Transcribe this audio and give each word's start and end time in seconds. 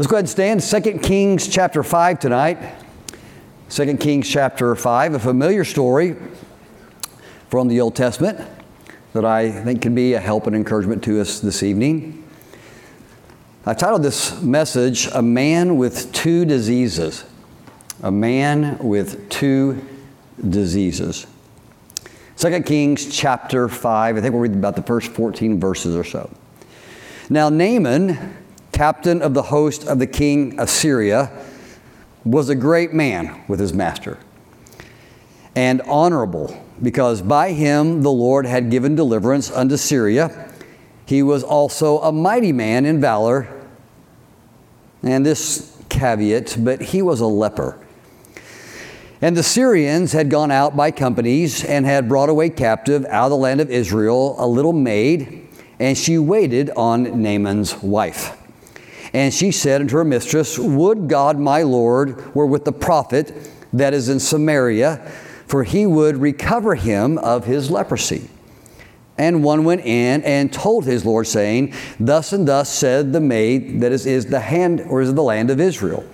Let's 0.00 0.08
go 0.08 0.16
ahead 0.16 0.24
and 0.54 0.62
stand. 0.62 0.84
2 0.84 0.98
Kings 1.00 1.46
chapter 1.46 1.82
5 1.82 2.20
tonight. 2.20 2.56
2 3.68 3.98
Kings 3.98 4.26
chapter 4.26 4.74
5, 4.74 5.12
a 5.12 5.18
familiar 5.18 5.62
story 5.62 6.16
from 7.50 7.68
the 7.68 7.82
Old 7.82 7.96
Testament 7.96 8.40
that 9.12 9.26
I 9.26 9.50
think 9.50 9.82
can 9.82 9.94
be 9.94 10.14
a 10.14 10.18
help 10.18 10.46
and 10.46 10.56
encouragement 10.56 11.04
to 11.04 11.20
us 11.20 11.40
this 11.40 11.62
evening. 11.62 12.26
I 13.66 13.74
titled 13.74 14.02
this 14.02 14.40
message, 14.40 15.06
A 15.12 15.20
Man 15.20 15.76
with 15.76 16.10
Two 16.14 16.46
Diseases. 16.46 17.26
A 18.02 18.10
Man 18.10 18.78
with 18.78 19.28
Two 19.28 19.86
Diseases. 20.48 21.26
2 22.38 22.62
Kings 22.62 23.14
chapter 23.14 23.68
5, 23.68 24.16
I 24.16 24.20
think 24.22 24.32
we'll 24.32 24.40
read 24.40 24.54
about 24.54 24.76
the 24.76 24.82
first 24.82 25.12
14 25.12 25.60
verses 25.60 25.94
or 25.94 26.04
so. 26.04 26.30
Now, 27.28 27.50
Naaman, 27.50 28.39
captain 28.80 29.20
of 29.20 29.34
the 29.34 29.42
host 29.42 29.84
of 29.84 29.98
the 29.98 30.06
king 30.06 30.58
of 30.58 30.70
Syria, 30.70 31.30
was 32.24 32.48
a 32.48 32.54
great 32.54 32.94
man 32.94 33.44
with 33.46 33.60
his 33.60 33.74
master 33.74 34.16
and 35.54 35.82
honorable, 35.82 36.64
because 36.80 37.20
by 37.20 37.52
him 37.52 38.00
the 38.00 38.10
Lord 38.10 38.46
had 38.46 38.70
given 38.70 38.94
deliverance 38.94 39.50
unto 39.50 39.76
Syria. 39.76 40.50
He 41.04 41.22
was 41.22 41.42
also 41.42 41.98
a 41.98 42.10
mighty 42.10 42.52
man 42.52 42.86
in 42.86 43.02
valor. 43.02 43.48
And 45.02 45.26
this 45.26 45.76
caveat, 45.90 46.56
but 46.58 46.80
he 46.80 47.02
was 47.02 47.20
a 47.20 47.26
leper. 47.26 47.78
And 49.20 49.36
the 49.36 49.42
Syrians 49.42 50.12
had 50.12 50.30
gone 50.30 50.50
out 50.50 50.74
by 50.74 50.90
companies 50.90 51.62
and 51.66 51.84
had 51.84 52.08
brought 52.08 52.30
away 52.30 52.48
captive 52.48 53.04
out 53.10 53.24
of 53.24 53.30
the 53.32 53.36
land 53.36 53.60
of 53.60 53.70
Israel 53.70 54.36
a 54.38 54.48
little 54.48 54.72
maid, 54.72 55.46
and 55.78 55.98
she 55.98 56.16
waited 56.16 56.70
on 56.70 57.20
Naaman's 57.22 57.82
wife. 57.82 58.38
And 59.12 59.34
she 59.34 59.50
said 59.50 59.80
unto 59.80 59.96
her 59.96 60.04
mistress, 60.04 60.58
Would 60.58 61.08
God 61.08 61.38
my 61.38 61.62
Lord 61.62 62.34
were 62.34 62.46
with 62.46 62.64
the 62.64 62.72
prophet 62.72 63.32
that 63.72 63.94
is 63.94 64.08
in 64.08 64.20
Samaria, 64.20 64.98
for 65.46 65.64
he 65.64 65.86
would 65.86 66.16
recover 66.16 66.74
him 66.74 67.18
of 67.18 67.44
his 67.44 67.70
leprosy. 67.70 68.28
And 69.18 69.44
one 69.44 69.64
went 69.64 69.82
in 69.82 70.22
and 70.22 70.52
told 70.52 70.86
his 70.86 71.04
Lord, 71.04 71.26
saying, 71.26 71.74
Thus 71.98 72.32
and 72.32 72.48
thus 72.48 72.72
said 72.72 73.12
the 73.12 73.20
maid 73.20 73.80
that 73.80 73.92
is, 73.92 74.06
is 74.06 74.26
the 74.26 74.40
hand 74.40 74.80
or 74.80 75.02
is 75.02 75.12
the 75.12 75.22
land 75.22 75.50
of 75.50 75.60
Israel. 75.60 76.04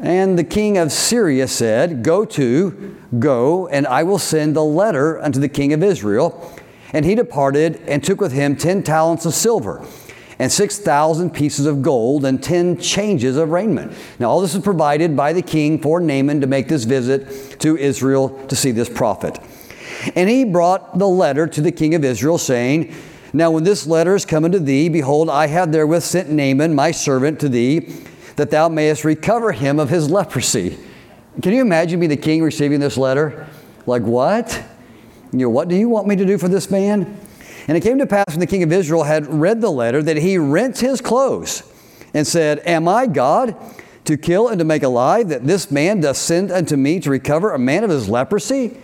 And 0.00 0.36
the 0.36 0.44
king 0.44 0.78
of 0.78 0.90
Syria 0.90 1.46
said, 1.46 2.02
Go 2.02 2.24
to, 2.24 2.96
go, 3.18 3.68
and 3.68 3.86
I 3.86 4.02
will 4.02 4.18
send 4.18 4.56
a 4.56 4.62
letter 4.62 5.20
unto 5.22 5.38
the 5.38 5.48
king 5.48 5.72
of 5.72 5.82
Israel. 5.82 6.52
And 6.92 7.04
he 7.04 7.14
departed 7.14 7.80
and 7.86 8.02
took 8.02 8.20
with 8.20 8.32
him 8.32 8.56
ten 8.56 8.82
talents 8.82 9.24
of 9.24 9.34
silver 9.34 9.86
and 10.38 10.50
6,000 10.50 11.30
pieces 11.30 11.66
of 11.66 11.82
gold 11.82 12.24
and 12.24 12.42
10 12.42 12.78
changes 12.78 13.36
of 13.36 13.50
raiment. 13.50 13.92
Now, 14.18 14.30
all 14.30 14.40
this 14.40 14.54
is 14.54 14.62
provided 14.62 15.16
by 15.16 15.32
the 15.32 15.42
king 15.42 15.80
for 15.80 16.00
Naaman 16.00 16.40
to 16.40 16.46
make 16.46 16.68
this 16.68 16.84
visit 16.84 17.60
to 17.60 17.76
Israel 17.76 18.30
to 18.46 18.56
see 18.56 18.70
this 18.70 18.88
prophet. 18.88 19.38
And 20.14 20.28
he 20.28 20.44
brought 20.44 20.98
the 20.98 21.08
letter 21.08 21.46
to 21.46 21.60
the 21.60 21.72
king 21.72 21.94
of 21.94 22.04
Israel, 22.04 22.38
saying, 22.38 22.94
Now, 23.32 23.50
when 23.50 23.64
this 23.64 23.86
letter 23.86 24.14
is 24.14 24.24
coming 24.24 24.52
to 24.52 24.58
thee, 24.58 24.88
behold, 24.88 25.30
I 25.30 25.46
have 25.46 25.72
therewith 25.72 26.02
sent 26.02 26.30
Naaman, 26.30 26.74
my 26.74 26.90
servant, 26.90 27.40
to 27.40 27.48
thee 27.48 27.92
that 28.36 28.50
thou 28.50 28.68
mayest 28.68 29.04
recover 29.04 29.52
him 29.52 29.78
of 29.78 29.90
his 29.90 30.10
leprosy. 30.10 30.78
Can 31.40 31.52
you 31.52 31.62
imagine 31.62 32.00
me, 32.00 32.06
the 32.06 32.16
king, 32.16 32.42
receiving 32.42 32.80
this 32.80 32.96
letter? 32.96 33.46
Like, 33.86 34.02
what? 34.02 34.62
You 35.32 35.38
know, 35.40 35.50
what 35.50 35.68
do 35.68 35.76
you 35.76 35.88
want 35.88 36.06
me 36.06 36.16
to 36.16 36.24
do 36.24 36.36
for 36.36 36.48
this 36.48 36.70
man? 36.70 37.18
And 37.68 37.76
it 37.76 37.82
came 37.82 37.98
to 37.98 38.06
pass 38.06 38.26
when 38.28 38.40
the 38.40 38.46
king 38.46 38.62
of 38.62 38.72
Israel 38.72 39.04
had 39.04 39.26
read 39.26 39.60
the 39.60 39.70
letter 39.70 40.02
that 40.02 40.16
he 40.16 40.38
rent 40.38 40.80
his 40.80 41.00
clothes 41.00 41.62
and 42.14 42.26
said, 42.26 42.60
Am 42.66 42.88
I 42.88 43.06
God 43.06 43.56
to 44.04 44.16
kill 44.16 44.48
and 44.48 44.58
to 44.58 44.64
make 44.64 44.82
alive 44.82 45.28
that 45.28 45.46
this 45.46 45.70
man 45.70 46.00
doth 46.00 46.16
send 46.16 46.50
unto 46.50 46.76
me 46.76 46.98
to 47.00 47.10
recover 47.10 47.52
a 47.52 47.58
man 47.58 47.84
of 47.84 47.90
his 47.90 48.08
leprosy? 48.08 48.76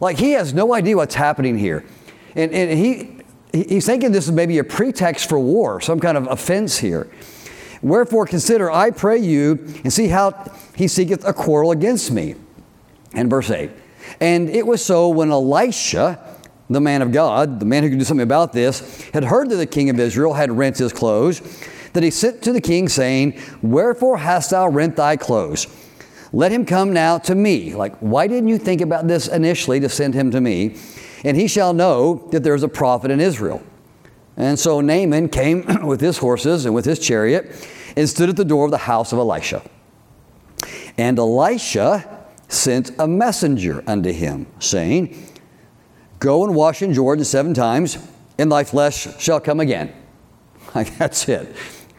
Like 0.00 0.18
he 0.18 0.32
has 0.32 0.52
no 0.52 0.74
idea 0.74 0.96
what's 0.96 1.14
happening 1.14 1.56
here. 1.56 1.84
And, 2.34 2.52
and 2.52 2.78
he, 2.78 3.20
he's 3.52 3.86
thinking 3.86 4.10
this 4.10 4.26
is 4.26 4.32
maybe 4.32 4.58
a 4.58 4.64
pretext 4.64 5.28
for 5.28 5.38
war, 5.38 5.80
some 5.80 6.00
kind 6.00 6.16
of 6.16 6.26
offense 6.26 6.78
here. 6.78 7.08
Wherefore 7.82 8.26
consider, 8.26 8.70
I 8.70 8.90
pray 8.90 9.18
you, 9.18 9.64
and 9.84 9.92
see 9.92 10.08
how 10.08 10.50
he 10.74 10.88
seeketh 10.88 11.24
a 11.24 11.32
quarrel 11.32 11.72
against 11.72 12.10
me. 12.10 12.36
And 13.14 13.28
verse 13.28 13.50
8. 13.50 13.70
And 14.20 14.48
it 14.48 14.66
was 14.66 14.84
so 14.84 15.08
when 15.08 15.30
Elisha, 15.30 16.31
the 16.72 16.80
man 16.80 17.02
of 17.02 17.12
God, 17.12 17.60
the 17.60 17.66
man 17.66 17.82
who 17.82 17.90
could 17.90 17.98
do 17.98 18.04
something 18.04 18.22
about 18.22 18.52
this, 18.52 19.02
had 19.12 19.24
heard 19.24 19.50
that 19.50 19.56
the 19.56 19.66
king 19.66 19.90
of 19.90 19.98
Israel 19.98 20.34
had 20.34 20.50
rent 20.50 20.78
his 20.78 20.92
clothes, 20.92 21.40
that 21.92 22.02
he 22.02 22.10
sent 22.10 22.42
to 22.42 22.52
the 22.52 22.60
king, 22.60 22.88
saying, 22.88 23.38
Wherefore 23.62 24.18
hast 24.18 24.50
thou 24.50 24.68
rent 24.68 24.96
thy 24.96 25.16
clothes? 25.16 25.66
Let 26.32 26.50
him 26.50 26.64
come 26.64 26.92
now 26.92 27.18
to 27.18 27.34
me. 27.34 27.74
Like, 27.74 27.96
why 27.98 28.26
didn't 28.26 28.48
you 28.48 28.58
think 28.58 28.80
about 28.80 29.06
this 29.06 29.28
initially 29.28 29.80
to 29.80 29.88
send 29.88 30.14
him 30.14 30.30
to 30.30 30.40
me? 30.40 30.76
And 31.24 31.36
he 31.36 31.46
shall 31.46 31.74
know 31.74 32.28
that 32.32 32.42
there 32.42 32.54
is 32.54 32.62
a 32.62 32.68
prophet 32.68 33.10
in 33.10 33.20
Israel. 33.20 33.62
And 34.36 34.58
so 34.58 34.80
Naaman 34.80 35.28
came 35.28 35.64
with 35.86 36.00
his 36.00 36.18
horses 36.18 36.64
and 36.64 36.74
with 36.74 36.86
his 36.86 36.98
chariot 36.98 37.68
and 37.96 38.08
stood 38.08 38.30
at 38.30 38.36
the 38.36 38.44
door 38.44 38.64
of 38.64 38.70
the 38.70 38.78
house 38.78 39.12
of 39.12 39.18
Elisha. 39.18 39.62
And 40.96 41.18
Elisha 41.18 42.26
sent 42.48 42.92
a 42.98 43.06
messenger 43.06 43.82
unto 43.86 44.12
him, 44.12 44.46
saying, 44.58 45.31
Go 46.22 46.44
and 46.44 46.54
wash 46.54 46.82
in 46.82 46.94
Jordan 46.94 47.24
seven 47.24 47.52
times, 47.52 47.98
and 48.38 48.52
thy 48.52 48.62
flesh 48.62 49.08
shall 49.18 49.40
come 49.40 49.58
again. 49.58 49.92
Like, 50.74 50.96
that's 50.96 51.28
it. 51.28 51.54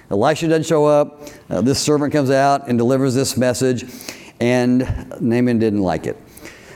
Elisha 0.09 0.47
doesn't 0.47 0.65
show 0.65 0.85
up. 0.85 1.21
Uh, 1.47 1.61
this 1.61 1.79
servant 1.79 2.11
comes 2.11 2.31
out 2.31 2.67
and 2.67 2.75
delivers 2.75 3.13
this 3.13 3.37
message, 3.37 3.85
and 4.39 4.79
Naaman 5.21 5.59
didn't 5.59 5.81
like 5.81 6.07
it. 6.07 6.17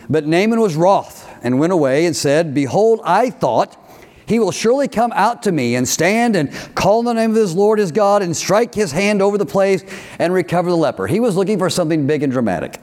But 0.07 0.27
Naaman 0.27 0.59
was 0.59 0.75
wroth 0.75 1.27
and 1.41 1.57
went 1.57 1.73
away 1.73 2.05
and 2.05 2.15
said, 2.15 2.53
Behold, 2.53 2.99
I 3.03 3.31
thought 3.31 3.83
he 4.27 4.37
will 4.37 4.51
surely 4.51 4.87
come 4.87 5.11
out 5.15 5.41
to 5.43 5.51
me 5.51 5.73
and 5.75 5.87
stand 5.87 6.35
and 6.35 6.51
call 6.75 7.01
the 7.01 7.13
name 7.13 7.31
of 7.31 7.37
his 7.37 7.55
Lord 7.55 7.79
his 7.79 7.91
God 7.91 8.21
and 8.21 8.37
strike 8.37 8.75
his 8.75 8.91
hand 8.91 9.21
over 9.21 9.37
the 9.39 9.45
place 9.45 9.83
and 10.19 10.33
recover 10.33 10.69
the 10.69 10.77
leper. 10.77 11.07
He 11.07 11.21
was 11.21 11.35
looking 11.35 11.57
for 11.57 11.69
something 11.69 12.05
big 12.05 12.21
and 12.21 12.31
dramatic. 12.31 12.79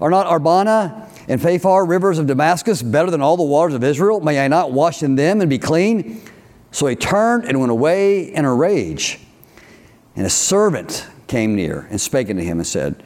Are 0.00 0.10
not 0.10 0.32
Abana 0.32 1.07
and 1.28 1.40
Pharpar 1.40 1.86
rivers 1.86 2.18
of 2.18 2.26
Damascus 2.26 2.82
better 2.82 3.10
than 3.10 3.20
all 3.20 3.36
the 3.36 3.42
waters 3.42 3.74
of 3.74 3.84
Israel? 3.84 4.20
May 4.20 4.42
I 4.42 4.48
not 4.48 4.72
wash 4.72 5.02
in 5.02 5.14
them 5.14 5.40
and 5.40 5.50
be 5.50 5.58
clean? 5.58 6.22
So 6.70 6.86
he 6.86 6.96
turned 6.96 7.44
and 7.44 7.60
went 7.60 7.70
away 7.70 8.32
in 8.32 8.44
a 8.44 8.54
rage. 8.54 9.20
And 10.16 10.26
a 10.26 10.30
servant 10.30 11.06
came 11.26 11.54
near 11.54 11.86
and 11.90 12.00
spake 12.00 12.30
unto 12.30 12.42
him 12.42 12.58
and 12.58 12.66
said, 12.66 13.02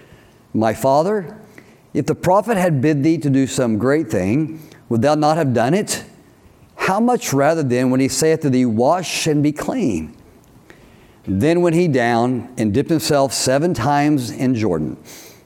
My 0.54 0.72
father, 0.72 1.38
if 1.92 2.06
the 2.06 2.14
prophet 2.14 2.56
had 2.56 2.80
bid 2.80 3.02
thee 3.02 3.18
to 3.18 3.28
do 3.28 3.46
some 3.46 3.76
great 3.76 4.08
thing, 4.08 4.66
would 4.88 5.02
thou 5.02 5.14
not 5.14 5.36
have 5.36 5.52
done 5.52 5.74
it? 5.74 6.04
How 6.76 7.00
much 7.00 7.32
rather 7.32 7.62
then 7.62 7.90
when 7.90 8.00
he 8.00 8.08
saith 8.08 8.40
to 8.40 8.50
thee, 8.50 8.64
Wash 8.64 9.26
and 9.26 9.42
be 9.42 9.52
clean? 9.52 10.16
Then 11.24 11.60
went 11.60 11.76
he 11.76 11.86
down 11.86 12.52
and 12.56 12.74
dipped 12.74 12.90
himself 12.90 13.32
seven 13.32 13.74
times 13.74 14.30
in 14.30 14.54
Jordan, 14.54 14.96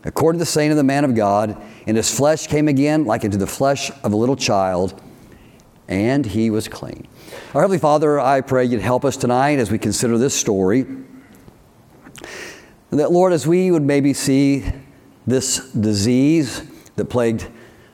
according 0.05 0.39
to 0.39 0.43
the 0.45 0.51
saying 0.51 0.71
of 0.71 0.77
the 0.77 0.85
man 0.85 1.05
of 1.05 1.15
God, 1.15 1.61
and 1.87 1.97
his 1.97 2.15
flesh 2.15 2.47
came 2.47 2.69
again 2.69 3.05
like 3.05 3.25
into 3.25 3.37
the 3.37 3.47
flesh 3.47 3.91
of 4.03 4.13
a 4.13 4.17
little 4.17 4.37
child, 4.37 5.01
and 5.89 6.27
he 6.27 6.51
was 6.51 6.69
clean. 6.69 7.07
Our 7.55 7.61
Heavenly 7.63 7.79
Father, 7.79 8.19
I 8.19 8.41
pray 8.41 8.65
you'd 8.65 8.81
help 8.81 9.05
us 9.05 9.17
tonight 9.17 9.59
as 9.59 9.71
we 9.71 9.79
consider 9.79 10.19
this 10.19 10.35
story. 10.35 10.87
That, 12.91 13.13
Lord, 13.13 13.33
as 13.33 13.47
we 13.47 13.71
would 13.71 13.83
maybe 13.83 14.13
see 14.13 14.65
this 15.27 15.71
disease 15.73 16.63
that 16.97 17.07
plagued 17.07 17.47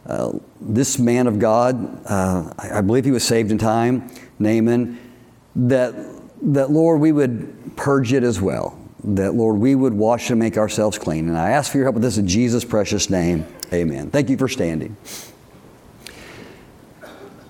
uh, 0.06 0.32
this 0.60 0.98
man 0.98 1.26
of 1.26 1.38
God, 1.38 2.06
uh, 2.06 2.52
I, 2.58 2.78
I, 2.78 2.80
believe 2.80 3.04
he 3.04 3.10
was 3.10 3.24
saved 3.24 3.50
in 3.50 3.58
time, 3.58 4.10
Naaman, 4.38 4.98
that, 5.54 5.94
that, 6.42 6.70
Lord, 6.70 7.00
we 7.00 7.12
would 7.12 7.76
purge 7.76 8.12
it 8.12 8.22
as 8.22 8.40
well. 8.40 8.78
That, 9.04 9.34
Lord, 9.34 9.58
we 9.58 9.74
would 9.74 9.94
wash 9.94 10.30
and 10.30 10.38
make 10.38 10.56
ourselves 10.56 10.98
clean. 10.98 11.28
And 11.28 11.38
I 11.38 11.50
ask 11.50 11.70
for 11.70 11.78
your 11.78 11.86
help 11.86 11.94
with 11.94 12.02
this 12.02 12.18
in 12.18 12.26
Jesus' 12.26 12.64
precious 12.64 13.10
name. 13.10 13.46
Amen. 13.72 14.10
Thank 14.10 14.28
you 14.28 14.36
for 14.36 14.48
standing. 14.48 14.96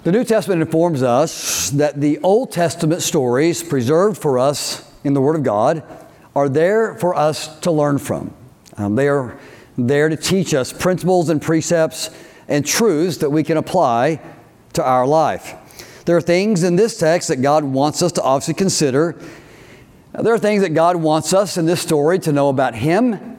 The 0.04 0.12
New 0.12 0.24
Testament 0.24 0.62
informs 0.62 1.02
us 1.02 1.70
that 1.70 2.00
the 2.00 2.19
Old 2.20 2.52
Testament 2.52 3.02
stories 3.02 3.62
preserved 3.62 4.20
for 4.20 4.38
us 4.38 4.88
in 5.04 5.14
the 5.14 5.20
Word 5.20 5.36
of 5.36 5.42
God 5.42 5.82
are 6.34 6.48
there 6.48 6.94
for 6.94 7.14
us 7.14 7.58
to 7.60 7.70
learn 7.70 7.98
from. 7.98 8.32
Um, 8.76 8.94
they 8.94 9.08
are 9.08 9.38
there 9.76 10.08
to 10.08 10.16
teach 10.16 10.54
us 10.54 10.72
principles 10.72 11.28
and 11.28 11.42
precepts 11.42 12.10
and 12.48 12.64
truths 12.64 13.19
that 13.19 13.30
we 13.30 13.42
can 13.42 13.56
apply 13.56 14.20
to 14.74 14.84
our 14.84 15.06
life. 15.06 15.54
There 16.04 16.16
are 16.16 16.22
things 16.22 16.62
in 16.62 16.76
this 16.76 16.98
text 16.98 17.28
that 17.28 17.42
God 17.42 17.64
wants 17.64 18.02
us 18.02 18.12
to 18.12 18.22
obviously 18.22 18.54
consider. 18.54 19.16
There 20.12 20.34
are 20.34 20.38
things 20.38 20.62
that 20.62 20.70
God 20.70 20.96
wants 20.96 21.32
us 21.32 21.56
in 21.56 21.66
this 21.66 21.80
story 21.80 22.19
to 22.20 22.32
know 22.32 22.48
about 22.48 22.74
Him. 22.74 23.31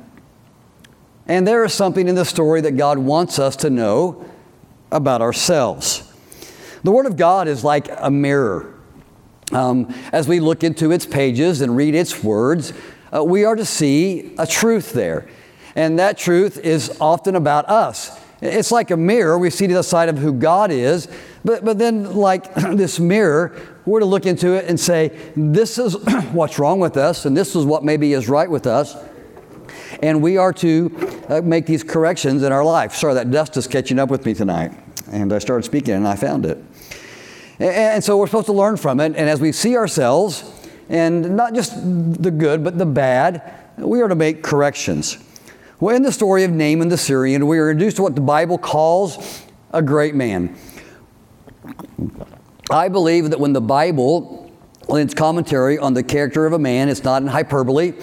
And 1.28 1.48
there 1.48 1.64
is 1.64 1.74
something 1.74 2.08
in 2.08 2.16
the 2.16 2.26
story 2.26 2.62
that 2.62 2.74
God 2.74 2.98
wants 2.98 3.40
us 3.40 3.56
to 3.58 3.70
know 3.70 4.30
about 4.92 5.22
ourselves. 5.22 6.12
The 6.84 6.92
Word 6.92 7.06
of 7.06 7.16
God 7.16 7.48
is 7.48 7.64
like 7.64 7.88
a 7.98 8.12
mirror. 8.12 8.74
Um, 9.52 9.94
as 10.12 10.28
we 10.28 10.40
look 10.40 10.64
into 10.64 10.92
its 10.92 11.06
pages 11.06 11.62
and 11.62 11.76
read 11.76 11.96
its 11.96 12.24
words, 12.24 12.74
uh, 13.16 13.24
we 13.24 13.46
are 13.46 13.56
to 13.56 13.66
see 13.66 14.36
a 14.38 14.46
truth 14.46 14.94
there. 14.94 15.28
And 15.76 15.98
that 16.00 16.18
truth 16.18 16.58
is 16.58 16.98
often 17.00 17.36
about 17.36 17.70
us. 17.70 18.20
It's 18.42 18.72
like 18.72 18.92
a 18.92 18.98
mirror. 18.98 19.38
We 19.40 19.50
see 19.50 19.68
to 19.68 19.74
the 19.74 19.84
side 19.84 20.10
of 20.10 20.18
who 20.18 20.34
God 20.34 20.72
is, 20.72 21.08
but, 21.46 21.64
but 21.64 21.78
then, 21.78 22.14
like 22.16 22.54
this 22.74 23.00
mirror, 23.00 23.56
we're 23.86 24.02
to 24.02 24.06
look 24.06 24.26
into 24.26 24.54
it 24.54 24.66
and 24.66 24.78
say, 24.78 25.18
this 25.36 25.78
is 25.78 25.96
what's 26.34 26.60
wrong 26.60 26.80
with 26.80 26.98
us, 26.98 27.26
and 27.26 27.38
this 27.38 27.56
is 27.56 27.66
what 27.66 27.84
maybe 27.84 28.12
is 28.12 28.28
right 28.28 28.50
with 28.50 28.68
us. 28.68 28.96
And 30.02 30.22
we 30.22 30.38
are 30.38 30.54
to 30.54 31.26
uh, 31.30 31.42
make 31.42 31.66
these 31.66 31.84
corrections 31.84 32.44
in 32.44 32.52
our 32.52 32.64
life. 32.64 32.96
Sorry, 32.96 33.14
that 33.14 33.32
dust 33.32 33.58
is 33.58 33.68
catching 33.68 34.00
up 34.00 34.10
with 34.10 34.26
me 34.26 34.34
tonight. 34.34 34.72
And 35.12 35.32
I 35.32 35.40
started 35.40 35.64
speaking 35.64 35.94
and 35.94 36.08
I 36.08 36.16
found 36.16 36.46
it. 36.46 36.58
And, 37.60 37.70
and 37.70 38.04
so 38.04 38.18
we're 38.18 38.28
supposed 38.28 38.48
to 38.48 38.54
learn 38.54 38.78
from 38.78 39.00
it. 39.00 39.16
And 39.16 39.30
as 39.30 39.40
we 39.40 39.52
see 39.52 39.78
ourselves, 39.78 40.44
and 40.90 41.36
not 41.36 41.54
just 41.54 41.74
the 41.76 42.32
good, 42.32 42.64
but 42.64 42.78
the 42.78 42.86
bad, 42.86 43.54
we 43.78 44.02
are 44.02 44.08
to 44.08 44.16
make 44.16 44.44
corrections. 44.44 45.18
Well, 45.80 45.96
in 45.96 46.04
the 46.04 46.12
story 46.12 46.44
of 46.44 46.52
Naaman 46.52 46.90
the 46.90 46.98
Syrian, 46.98 47.48
we 47.48 47.58
are 47.58 47.70
introduced 47.70 47.98
to 47.98 48.04
what 48.04 48.16
the 48.16 48.22
Bible 48.22 48.58
calls 48.58 49.44
a 49.72 49.82
great 49.82 50.16
man. 50.16 50.56
I 52.70 52.90
believe 52.90 53.30
that 53.32 53.40
when 53.40 53.54
the 53.54 53.62
Bible, 53.62 54.52
in 54.90 54.98
its 54.98 55.14
commentary 55.14 55.78
on 55.78 55.94
the 55.94 56.04
character 56.04 56.46
of 56.46 56.54
a 56.54 56.60
man, 56.60 56.90
it's 56.90 57.04
not 57.04 57.22
in 57.22 57.28
hyperbole, 57.28 57.94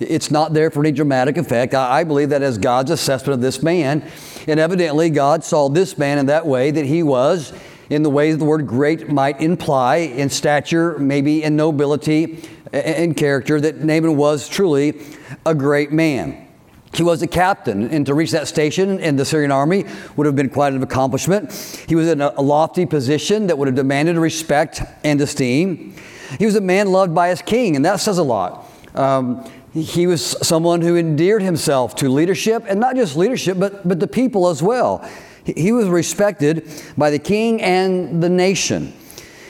it's 0.00 0.30
not 0.30 0.54
there 0.54 0.70
for 0.70 0.80
any 0.80 0.92
dramatic 0.92 1.36
effect. 1.36 1.74
I, 1.74 2.04
believe 2.04 2.30
that 2.30 2.42
as 2.42 2.58
God's 2.58 2.90
assessment 2.90 3.34
of 3.34 3.40
this 3.40 3.62
man, 3.62 4.08
and 4.46 4.60
evidently 4.60 5.10
God 5.10 5.44
saw 5.44 5.68
this 5.68 5.98
man 5.98 6.18
in 6.18 6.26
that 6.26 6.46
way 6.46 6.70
that 6.70 6.86
he 6.86 7.02
was, 7.02 7.52
in 7.90 8.02
the 8.02 8.10
ways 8.10 8.38
the 8.38 8.44
word 8.44 8.66
great 8.66 9.08
might 9.08 9.40
imply, 9.40 9.96
in 9.96 10.30
stature, 10.30 10.98
maybe 10.98 11.42
in 11.42 11.56
nobility, 11.56 12.42
and 12.72 13.16
character, 13.16 13.60
that 13.60 13.82
Naaman 13.82 14.16
was 14.16 14.48
truly 14.48 15.00
a 15.46 15.54
great 15.54 15.90
man. 15.90 16.46
He 16.94 17.02
was 17.02 17.22
a 17.22 17.26
captain, 17.26 17.90
and 17.90 18.06
to 18.06 18.14
reach 18.14 18.30
that 18.30 18.48
station 18.48 18.98
in 19.00 19.16
the 19.16 19.24
Syrian 19.24 19.52
army 19.52 19.84
would 20.16 20.26
have 20.26 20.36
been 20.36 20.48
quite 20.48 20.72
an 20.72 20.82
accomplishment. 20.82 21.52
He 21.86 21.94
was 21.94 22.08
in 22.08 22.20
a 22.20 22.40
lofty 22.40 22.86
position 22.86 23.46
that 23.48 23.58
would 23.58 23.68
have 23.68 23.74
demanded 23.74 24.16
respect 24.16 24.82
and 25.04 25.20
esteem. 25.20 25.94
He 26.38 26.46
was 26.46 26.56
a 26.56 26.60
man 26.60 26.88
loved 26.88 27.14
by 27.14 27.28
his 27.28 27.42
king, 27.42 27.76
and 27.76 27.84
that 27.84 28.00
says 28.00 28.18
a 28.18 28.22
lot. 28.22 28.70
Um, 28.94 29.48
he 29.74 30.06
was 30.06 30.36
someone 30.46 30.80
who 30.80 30.96
endeared 30.96 31.42
himself 31.42 31.94
to 31.96 32.08
leadership, 32.08 32.64
and 32.68 32.80
not 32.80 32.96
just 32.96 33.16
leadership, 33.16 33.58
but, 33.58 33.86
but 33.86 34.00
the 34.00 34.06
people 34.06 34.48
as 34.48 34.62
well. 34.62 35.08
He 35.44 35.72
was 35.72 35.88
respected 35.88 36.70
by 36.96 37.10
the 37.10 37.18
king 37.18 37.62
and 37.62 38.22
the 38.22 38.28
nation. 38.28 38.92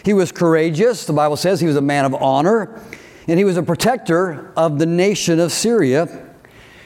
He 0.04 0.12
was 0.12 0.32
courageous. 0.32 1.06
The 1.06 1.12
Bible 1.12 1.36
says 1.36 1.60
he 1.60 1.66
was 1.66 1.76
a 1.76 1.82
man 1.82 2.04
of 2.04 2.14
honor, 2.14 2.80
and 3.26 3.38
he 3.38 3.44
was 3.44 3.56
a 3.56 3.62
protector 3.62 4.52
of 4.56 4.78
the 4.78 4.86
nation 4.86 5.40
of 5.40 5.52
Syria 5.52 6.24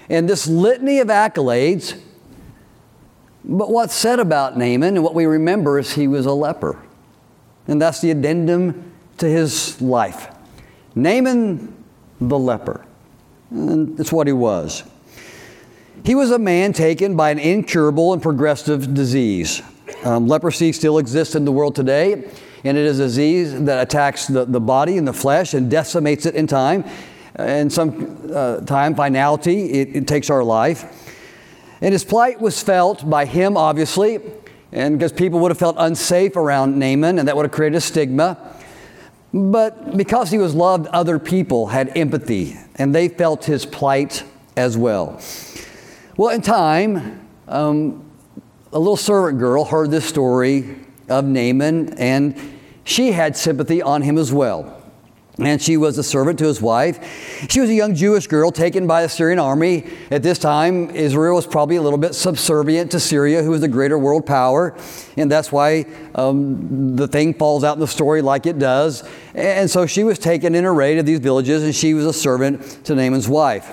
and 0.08 0.28
this 0.28 0.46
litany 0.46 0.98
of 0.98 1.08
accolades. 1.08 1.98
But 3.44 3.70
what's 3.70 3.94
said 3.94 4.20
about 4.20 4.56
Naaman 4.56 4.96
and 4.96 5.02
what 5.02 5.14
we 5.14 5.26
remember 5.26 5.78
is 5.78 5.92
he 5.92 6.06
was 6.08 6.26
a 6.26 6.32
leper. 6.32 6.80
And 7.66 7.80
that's 7.80 8.00
the 8.00 8.10
addendum 8.10 8.92
to 9.18 9.26
his 9.26 9.80
life. 9.80 10.28
Naaman 10.94 11.84
the 12.20 12.38
leper. 12.38 12.84
And 13.52 13.96
that's 13.96 14.12
what 14.12 14.26
he 14.26 14.32
was. 14.32 14.82
He 16.04 16.14
was 16.14 16.30
a 16.30 16.38
man 16.38 16.72
taken 16.72 17.16
by 17.16 17.30
an 17.30 17.38
incurable 17.38 18.12
and 18.12 18.20
progressive 18.20 18.94
disease. 18.94 19.62
Um, 20.04 20.26
leprosy 20.26 20.72
still 20.72 20.98
exists 20.98 21.34
in 21.34 21.44
the 21.44 21.52
world 21.52 21.76
today, 21.76 22.28
and 22.64 22.76
it 22.76 22.84
is 22.84 22.98
a 22.98 23.04
disease 23.04 23.60
that 23.64 23.80
attacks 23.80 24.26
the, 24.26 24.44
the 24.44 24.60
body 24.60 24.98
and 24.98 25.06
the 25.06 25.12
flesh 25.12 25.54
and 25.54 25.70
decimates 25.70 26.26
it 26.26 26.34
in 26.34 26.46
time 26.46 26.84
and 27.36 27.72
some 27.72 28.30
uh, 28.32 28.60
time, 28.60 28.94
finality, 28.94 29.72
it, 29.72 29.96
it 29.96 30.08
takes 30.08 30.30
our 30.30 30.44
life. 30.44 31.10
And 31.80 31.92
his 31.92 32.04
plight 32.04 32.40
was 32.40 32.62
felt 32.62 33.08
by 33.08 33.24
him, 33.24 33.56
obviously, 33.56 34.20
and 34.70 34.98
because 34.98 35.12
people 35.12 35.40
would 35.40 35.50
have 35.50 35.58
felt 35.58 35.76
unsafe 35.78 36.36
around 36.36 36.78
Naaman, 36.78 37.18
and 37.18 37.28
that 37.28 37.36
would 37.36 37.44
have 37.44 37.52
created 37.52 37.76
a 37.76 37.80
stigma. 37.80 38.56
But 39.32 39.96
because 39.96 40.30
he 40.30 40.38
was 40.38 40.54
loved, 40.54 40.86
other 40.88 41.18
people 41.18 41.68
had 41.68 41.96
empathy, 41.96 42.56
and 42.76 42.94
they 42.94 43.08
felt 43.08 43.44
his 43.44 43.64
plight 43.64 44.24
as 44.56 44.76
well. 44.76 45.20
Well, 46.16 46.34
in 46.34 46.42
time, 46.42 47.26
um, 47.48 48.04
a 48.72 48.78
little 48.78 48.96
servant 48.96 49.38
girl 49.38 49.64
heard 49.64 49.90
this 49.90 50.04
story 50.04 50.76
of 51.08 51.24
Naaman, 51.24 51.94
and 51.94 52.36
she 52.84 53.12
had 53.12 53.36
sympathy 53.36 53.80
on 53.80 54.02
him 54.02 54.18
as 54.18 54.32
well 54.32 54.81
and 55.38 55.62
she 55.62 55.76
was 55.76 55.96
a 55.96 56.02
servant 56.02 56.38
to 56.40 56.44
his 56.44 56.60
wife. 56.60 57.46
She 57.48 57.60
was 57.60 57.70
a 57.70 57.74
young 57.74 57.94
Jewish 57.94 58.26
girl 58.26 58.50
taken 58.50 58.86
by 58.86 59.02
the 59.02 59.08
Syrian 59.08 59.38
army. 59.38 59.84
At 60.10 60.22
this 60.22 60.38
time, 60.38 60.90
Israel 60.90 61.36
was 61.36 61.46
probably 61.46 61.76
a 61.76 61.82
little 61.82 61.98
bit 61.98 62.14
subservient 62.14 62.90
to 62.90 63.00
Syria, 63.00 63.42
who 63.42 63.50
was 63.50 63.62
the 63.62 63.68
greater 63.68 63.98
world 63.98 64.26
power, 64.26 64.76
and 65.16 65.30
that's 65.30 65.50
why 65.50 65.86
um, 66.14 66.96
the 66.96 67.08
thing 67.08 67.32
falls 67.32 67.64
out 67.64 67.74
in 67.74 67.80
the 67.80 67.86
story 67.86 68.20
like 68.20 68.44
it 68.46 68.58
does. 68.58 69.08
And 69.34 69.70
so 69.70 69.86
she 69.86 70.04
was 70.04 70.18
taken 70.18 70.54
in 70.54 70.64
a 70.64 70.72
raid 70.72 70.98
of 70.98 71.06
these 71.06 71.20
villages, 71.20 71.62
and 71.62 71.74
she 71.74 71.94
was 71.94 72.04
a 72.04 72.12
servant 72.12 72.84
to 72.84 72.94
Naaman's 72.94 73.28
wife. 73.28 73.72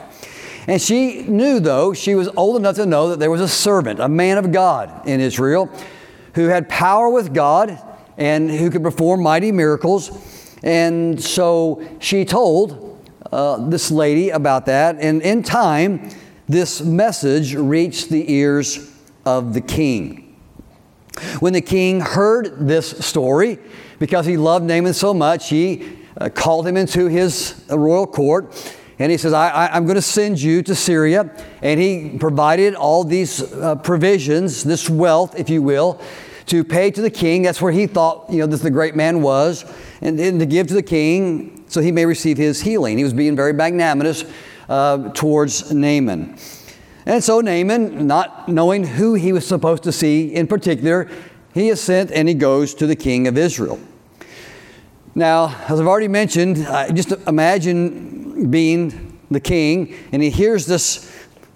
And 0.68 0.82
she 0.82 1.24
knew, 1.24 1.60
though, 1.60 1.94
she 1.94 2.16
was 2.16 2.30
old 2.38 2.56
enough 2.56 2.76
to 2.76 2.86
know 2.86 3.10
that 3.10 3.20
there 3.20 3.32
was 3.32 3.42
a 3.42 3.48
servant, 3.48 4.00
a 4.00 4.08
man 4.08 4.38
of 4.38 4.52
God 4.52 5.08
in 5.08 5.20
Israel, 5.20 5.70
who 6.36 6.48
had 6.48 6.70
power 6.70 7.10
with 7.10 7.34
God 7.34 7.78
and 8.18 8.52
who 8.52 8.70
could 8.70 8.84
perform 8.84 9.24
mighty 9.24 9.52
miracles. 9.52 10.10
And 10.64 11.22
so 11.22 11.82
she 12.00 12.26
told 12.26 12.90
uh, 13.32 13.70
this 13.70 13.92
lady 13.92 14.30
about 14.30 14.66
that. 14.66 14.98
And 15.00 15.22
in 15.22 15.44
time, 15.44 16.10
this 16.48 16.82
message 16.82 17.56
reached 17.56 18.10
the 18.10 18.32
ears 18.32 18.92
of 19.26 19.54
the 19.54 19.62
king. 19.62 20.36
When 21.40 21.54
the 21.54 21.62
king 21.62 22.02
heard 22.02 22.68
this 22.68 23.06
story, 23.06 23.60
because 24.00 24.26
he 24.26 24.38
loved 24.38 24.66
Naaman 24.66 24.94
so 24.94 25.14
much, 25.14 25.50
he 25.50 25.98
uh, 26.18 26.30
called 26.30 26.66
him 26.66 26.78
into 26.78 27.08
his 27.08 27.64
uh, 27.70 27.78
royal 27.78 28.08
court 28.08 28.54
and 29.00 29.12
he 29.12 29.18
says, 29.18 29.32
I, 29.32 29.76
am 29.78 29.86
going 29.86 29.96
to 29.96 30.02
send 30.02 30.42
you 30.42 30.62
to 30.64 30.76
Syria. 30.76 31.34
And 31.62 31.80
he 31.80 32.18
provided 32.20 32.76
all 32.76 33.06
these 33.06 33.42
uh, 33.54 33.76
provisions, 33.76 34.66
this 34.66 34.90
wealth, 34.90 35.40
if 35.40 35.50
you 35.50 35.62
will, 35.62 36.02
to 36.48 36.66
pay 36.66 36.92
to 36.92 37.02
the 37.02 37.10
king. 37.10 37.44
That's 37.44 37.62
where 37.62 37.72
he 37.72 37.88
thought, 37.88 38.30
you 38.30 38.40
know, 38.40 38.46
this 38.46 38.62
the 38.62 38.70
great 38.70 38.98
man 38.98 39.22
was 39.22 39.64
and, 40.02 40.20
and 40.20 40.40
to 40.40 40.46
give 40.46 40.68
to 40.68 40.74
the 40.74 40.84
king 40.84 41.64
so 41.68 41.82
he 41.82 41.92
may 41.92 42.06
receive 42.06 42.38
his 42.38 42.62
healing. 42.62 42.98
He 42.98 43.04
was 43.04 43.14
being 43.14 43.36
very 43.36 43.54
magnanimous 43.54 44.26
uh, 44.68 45.10
towards 45.14 45.72
Naaman. 45.72 46.38
And 47.06 47.24
so 47.24 47.42
Naaman, 47.42 48.08
not 48.08 48.50
knowing 48.50 48.86
who 48.86 49.14
he 49.14 49.34
was 49.34 49.46
supposed 49.46 49.84
to 49.84 49.92
see 49.92 50.34
in 50.34 50.48
particular, 50.48 51.10
he 51.54 51.70
is 51.70 51.82
sent 51.82 52.12
and 52.12 52.28
he 52.28 52.34
goes 52.34 52.74
to 52.76 52.88
the 52.88 52.96
king 52.96 53.28
of 53.28 53.38
Israel. 53.38 53.80
Now, 55.16 55.48
as 55.68 55.80
I've 55.80 55.88
already 55.88 56.08
mentioned, 56.08 56.60
uh, 56.60 56.92
just 56.92 57.12
imagine 57.28 58.50
being 58.52 59.20
the 59.32 59.40
king 59.40 59.96
and 60.12 60.22
he 60.22 60.30
hears 60.30 60.66
this 60.66 61.12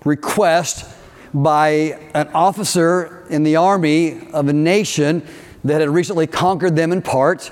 request 0.05 0.89
by 1.33 1.99
an 2.13 2.27
officer 2.33 3.25
in 3.29 3.43
the 3.43 3.55
army 3.55 4.27
of 4.31 4.47
a 4.47 4.53
nation 4.53 5.25
that 5.63 5.81
had 5.81 5.89
recently 5.89 6.27
conquered 6.27 6.75
them 6.75 6.91
in 6.91 7.01
part 7.01 7.51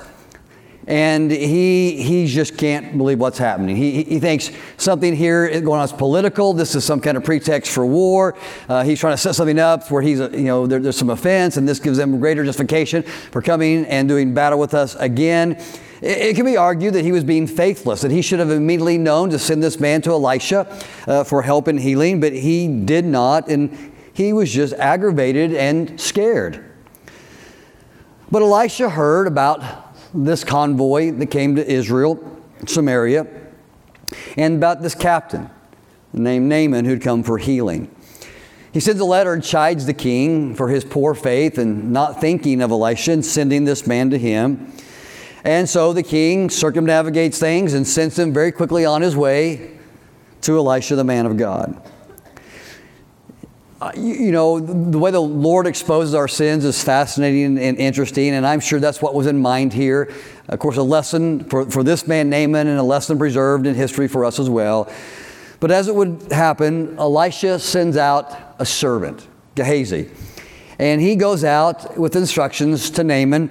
and 0.91 1.31
he, 1.31 2.03
he 2.03 2.27
just 2.27 2.57
can't 2.57 2.97
believe 2.97 3.17
what's 3.17 3.37
happening. 3.37 3.77
He, 3.77 4.03
he 4.03 4.19
thinks 4.19 4.51
something 4.75 5.15
here 5.15 5.45
is 5.45 5.61
going 5.61 5.79
on 5.79 5.85
is 5.85 5.93
political. 5.93 6.51
This 6.51 6.75
is 6.75 6.83
some 6.83 6.99
kind 6.99 7.15
of 7.15 7.23
pretext 7.23 7.71
for 7.71 7.85
war. 7.85 8.35
Uh, 8.67 8.83
he's 8.83 8.99
trying 8.99 9.13
to 9.13 9.17
set 9.17 9.33
something 9.35 9.57
up 9.57 9.89
where 9.89 10.01
he's, 10.01 10.19
you 10.19 10.43
know, 10.43 10.67
there, 10.67 10.81
there's 10.81 10.97
some 10.97 11.09
offense, 11.09 11.55
and 11.55 11.65
this 11.65 11.79
gives 11.79 11.97
them 11.97 12.19
greater 12.19 12.43
justification 12.43 13.03
for 13.03 13.41
coming 13.41 13.85
and 13.85 14.09
doing 14.09 14.33
battle 14.33 14.59
with 14.59 14.73
us 14.73 14.95
again. 14.95 15.53
It, 16.01 16.17
it 16.17 16.35
can 16.35 16.43
be 16.43 16.57
argued 16.57 16.95
that 16.95 17.05
he 17.05 17.13
was 17.13 17.23
being 17.23 17.47
faithless, 17.47 18.01
that 18.01 18.11
he 18.11 18.21
should 18.21 18.39
have 18.39 18.51
immediately 18.51 18.97
known 18.97 19.29
to 19.29 19.39
send 19.39 19.63
this 19.63 19.79
man 19.79 20.01
to 20.01 20.11
Elisha 20.11 20.77
uh, 21.07 21.23
for 21.23 21.41
help 21.41 21.69
and 21.69 21.79
healing, 21.79 22.19
but 22.19 22.33
he 22.33 22.67
did 22.67 23.05
not, 23.05 23.47
and 23.47 23.93
he 24.11 24.33
was 24.33 24.51
just 24.51 24.73
aggravated 24.73 25.53
and 25.53 26.01
scared. 26.01 26.65
But 28.29 28.41
Elisha 28.41 28.89
heard 28.89 29.27
about 29.27 29.90
this 30.13 30.43
convoy 30.43 31.11
that 31.11 31.27
came 31.27 31.55
to 31.55 31.71
Israel, 31.71 32.19
Samaria, 32.65 33.27
and 34.37 34.57
about 34.57 34.81
this 34.81 34.95
captain 34.95 35.49
named 36.13 36.49
Naaman 36.49 36.85
who'd 36.85 37.01
come 37.01 37.23
for 37.23 37.37
healing. 37.37 37.93
He 38.73 38.79
sends 38.79 39.01
a 39.01 39.05
letter 39.05 39.33
and 39.33 39.43
chides 39.43 39.85
the 39.85 39.93
king 39.93 40.55
for 40.55 40.69
his 40.69 40.85
poor 40.85 41.13
faith 41.13 41.57
and 41.57 41.91
not 41.91 42.21
thinking 42.21 42.61
of 42.61 42.71
Elisha 42.71 43.11
and 43.11 43.25
sending 43.25 43.65
this 43.65 43.85
man 43.85 44.09
to 44.11 44.17
him. 44.17 44.71
And 45.43 45.67
so 45.67 45.91
the 45.91 46.03
king 46.03 46.49
circumnavigates 46.49 47.39
things 47.39 47.73
and 47.73 47.85
sends 47.85 48.17
him 48.17 48.31
very 48.31 48.51
quickly 48.51 48.85
on 48.85 49.01
his 49.01 49.15
way 49.15 49.77
to 50.41 50.57
Elisha, 50.57 50.95
the 50.95 51.03
man 51.03 51.25
of 51.25 51.37
God. 51.37 51.81
Uh, 53.81 53.91
you, 53.95 54.13
you, 54.13 54.31
know, 54.31 54.59
the 54.59 54.99
way 54.99 55.09
the 55.09 55.19
Lord 55.19 55.65
exposes 55.65 56.13
our 56.13 56.27
sins 56.27 56.65
is 56.65 56.83
fascinating 56.83 57.57
and 57.57 57.79
interesting, 57.79 58.35
and 58.35 58.45
I'm 58.45 58.59
sure 58.59 58.79
that's 58.79 59.01
what 59.01 59.15
was 59.15 59.25
in 59.25 59.41
mind 59.41 59.73
here. 59.73 60.13
Of 60.49 60.59
course, 60.59 60.77
a 60.77 60.83
lesson 60.83 61.45
for, 61.45 61.67
for 61.67 61.81
this 61.81 62.05
man, 62.05 62.29
Naaman, 62.29 62.67
and 62.67 62.77
a 62.77 62.83
lesson 62.83 63.17
preserved 63.17 63.65
in 63.65 63.73
history 63.73 64.07
for 64.07 64.23
us 64.23 64.37
as 64.37 64.51
well. 64.51 64.87
But 65.59 65.71
as 65.71 65.87
it 65.87 65.95
would 65.95 66.31
happen, 66.31 66.95
Elisha 66.99 67.57
sends 67.57 67.97
out 67.97 68.37
a 68.59 68.67
servant, 68.67 69.27
Gehazi. 69.55 70.11
And 70.77 71.01
he 71.01 71.15
goes 71.15 71.43
out 71.43 71.97
with 71.97 72.15
instructions 72.15 72.91
to 72.91 73.03
Naaman. 73.03 73.49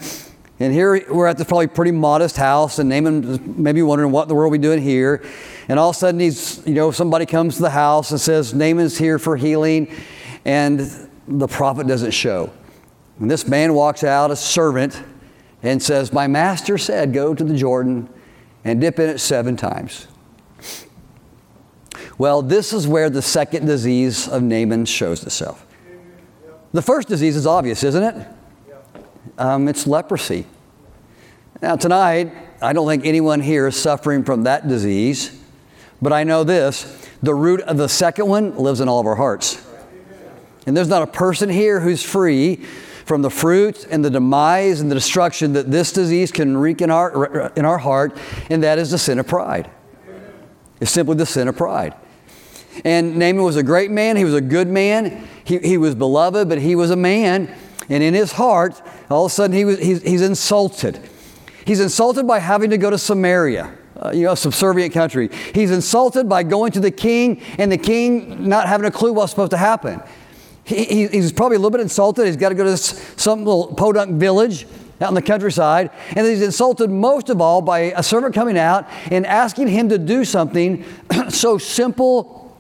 And 0.60 0.72
here 0.72 1.12
we're 1.12 1.26
at 1.26 1.38
this 1.38 1.48
probably 1.48 1.66
pretty 1.66 1.90
modest 1.90 2.36
house, 2.36 2.78
and 2.78 2.88
Naaman 2.88 3.60
maybe 3.60 3.82
wondering 3.82 4.12
what 4.12 4.28
the 4.28 4.36
world 4.36 4.52
we 4.52 4.58
doing 4.58 4.80
here. 4.80 5.24
And 5.66 5.76
all 5.76 5.90
of 5.90 5.96
a 5.96 5.98
sudden, 5.98 6.20
he's, 6.20 6.64
you 6.68 6.74
know, 6.74 6.92
somebody 6.92 7.26
comes 7.26 7.56
to 7.56 7.62
the 7.62 7.70
house 7.70 8.12
and 8.12 8.20
says, 8.20 8.54
Naaman's 8.54 8.96
here 8.96 9.18
for 9.18 9.36
healing. 9.36 9.92
And 10.44 10.80
the 11.26 11.48
prophet 11.48 11.86
doesn't 11.86 12.12
show. 12.12 12.52
And 13.18 13.30
this 13.30 13.46
man 13.46 13.74
walks 13.74 14.02
out, 14.02 14.30
a 14.30 14.36
servant, 14.36 15.02
and 15.62 15.82
says, 15.82 16.12
My 16.12 16.26
master 16.26 16.78
said, 16.78 17.12
Go 17.12 17.34
to 17.34 17.44
the 17.44 17.54
Jordan 17.56 18.08
and 18.64 18.80
dip 18.80 18.98
in 18.98 19.08
it 19.10 19.18
seven 19.18 19.56
times. 19.56 20.06
Well, 22.18 22.42
this 22.42 22.72
is 22.72 22.86
where 22.86 23.08
the 23.08 23.22
second 23.22 23.66
disease 23.66 24.28
of 24.28 24.42
Naaman 24.42 24.84
shows 24.84 25.22
itself. 25.22 25.66
The 26.72 26.82
first 26.82 27.08
disease 27.08 27.34
is 27.36 27.46
obvious, 27.46 27.82
isn't 27.82 28.02
it? 28.02 28.26
Um, 29.38 29.68
it's 29.68 29.86
leprosy. 29.86 30.46
Now, 31.62 31.76
tonight, 31.76 32.32
I 32.62 32.72
don't 32.72 32.86
think 32.86 33.06
anyone 33.06 33.40
here 33.40 33.66
is 33.66 33.76
suffering 33.76 34.24
from 34.24 34.44
that 34.44 34.68
disease, 34.68 35.38
but 36.00 36.12
I 36.12 36.24
know 36.24 36.44
this 36.44 37.08
the 37.22 37.34
root 37.34 37.60
of 37.62 37.76
the 37.76 37.88
second 37.88 38.28
one 38.28 38.56
lives 38.56 38.80
in 38.80 38.88
all 38.88 39.00
of 39.00 39.06
our 39.06 39.16
hearts. 39.16 39.66
And 40.66 40.76
there's 40.76 40.88
not 40.88 41.02
a 41.02 41.06
person 41.06 41.48
here 41.48 41.80
who's 41.80 42.02
free 42.02 42.56
from 43.04 43.22
the 43.22 43.30
fruit 43.30 43.86
and 43.90 44.04
the 44.04 44.10
demise 44.10 44.80
and 44.80 44.90
the 44.90 44.94
destruction 44.94 45.54
that 45.54 45.70
this 45.70 45.92
disease 45.92 46.30
can 46.30 46.56
wreak 46.56 46.80
in 46.80 46.90
our, 46.90 47.48
in 47.56 47.64
our 47.64 47.78
heart, 47.78 48.16
and 48.48 48.62
that 48.62 48.78
is 48.78 48.90
the 48.90 48.98
sin 48.98 49.18
of 49.18 49.26
pride. 49.26 49.70
It's 50.80 50.90
simply 50.90 51.16
the 51.16 51.26
sin 51.26 51.48
of 51.48 51.56
pride. 51.56 51.94
And 52.84 53.16
Naaman 53.16 53.42
was 53.42 53.56
a 53.56 53.62
great 53.62 53.90
man. 53.90 54.16
He 54.16 54.24
was 54.24 54.34
a 54.34 54.40
good 54.40 54.68
man. 54.68 55.28
He, 55.44 55.58
he 55.58 55.76
was 55.76 55.94
beloved, 55.94 56.48
but 56.48 56.58
he 56.58 56.76
was 56.76 56.90
a 56.90 56.96
man. 56.96 57.52
And 57.88 58.02
in 58.02 58.14
his 58.14 58.32
heart, 58.32 58.80
all 59.10 59.26
of 59.26 59.32
a 59.32 59.34
sudden, 59.34 59.56
he 59.56 59.64
was, 59.64 59.78
he's, 59.80 60.02
he's 60.02 60.22
insulted. 60.22 61.00
He's 61.64 61.80
insulted 61.80 62.26
by 62.26 62.38
having 62.38 62.70
to 62.70 62.78
go 62.78 62.90
to 62.90 62.98
Samaria, 62.98 63.76
uh, 63.96 64.12
you 64.14 64.22
know, 64.22 64.32
a 64.32 64.36
subservient 64.36 64.94
country. 64.94 65.28
He's 65.52 65.72
insulted 65.72 66.28
by 66.28 66.44
going 66.44 66.72
to 66.72 66.80
the 66.80 66.92
king 66.92 67.42
and 67.58 67.70
the 67.70 67.78
king 67.78 68.48
not 68.48 68.68
having 68.68 68.86
a 68.86 68.90
clue 68.90 69.12
what's 69.12 69.32
supposed 69.32 69.50
to 69.50 69.56
happen. 69.56 70.00
He, 70.70 71.08
he's 71.08 71.32
probably 71.32 71.56
a 71.56 71.58
little 71.58 71.70
bit 71.70 71.80
insulted. 71.80 72.26
He's 72.26 72.36
got 72.36 72.50
to 72.50 72.54
go 72.54 72.62
to 72.62 72.70
this, 72.70 73.12
some 73.16 73.40
little 73.40 73.74
podunk 73.74 74.20
village 74.20 74.66
out 75.00 75.08
in 75.08 75.14
the 75.14 75.22
countryside. 75.22 75.90
And 76.10 76.26
he's 76.26 76.42
insulted 76.42 76.90
most 76.90 77.28
of 77.28 77.40
all 77.40 77.60
by 77.60 77.92
a 77.96 78.02
servant 78.02 78.34
coming 78.34 78.56
out 78.56 78.88
and 79.10 79.26
asking 79.26 79.68
him 79.68 79.88
to 79.88 79.98
do 79.98 80.24
something 80.24 80.84
so 81.28 81.58
simple 81.58 82.56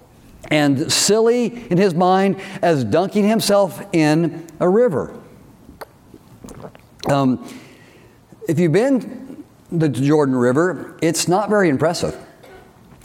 and 0.50 0.90
silly 0.92 1.66
in 1.70 1.78
his 1.78 1.94
mind 1.94 2.40
as 2.62 2.82
dunking 2.82 3.28
himself 3.28 3.80
in 3.92 4.46
a 4.58 4.68
river. 4.68 5.16
Um, 7.08 7.48
if 8.48 8.58
you've 8.58 8.72
been 8.72 9.44
the 9.70 9.88
Jordan 9.88 10.34
River, 10.34 10.98
it's 11.00 11.28
not 11.28 11.48
very 11.48 11.68
impressive. 11.68 12.18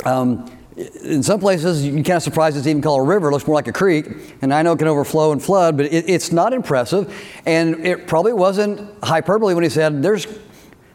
Um, 0.04 0.52
in 0.78 1.24
some 1.24 1.40
places, 1.40 1.86
you 1.86 2.04
can't 2.04 2.22
surprise 2.22 2.58
it's 2.58 2.68
even 2.68 2.82
called 2.82 3.00
a 3.00 3.04
river. 3.04 3.30
It 3.30 3.32
looks 3.32 3.48
more 3.48 3.56
like 3.56 3.68
a 3.68 3.74
creek. 3.74 4.08
And 4.42 4.54
I 4.54 4.62
know 4.62 4.74
it 4.74 4.80
can 4.80 4.88
overflow 4.88 5.32
and 5.32 5.42
flood, 5.42 5.78
but 5.78 5.86
it, 5.86 6.10
it's 6.10 6.32
not 6.32 6.52
impressive. 6.54 7.14
And 7.46 7.86
it 7.86 8.08
probably 8.08 8.34
wasn't 8.34 8.92
hyperbole 9.04 9.54
when 9.54 9.64
he 9.64 9.70
said, 9.70 10.04
there's 10.04 10.28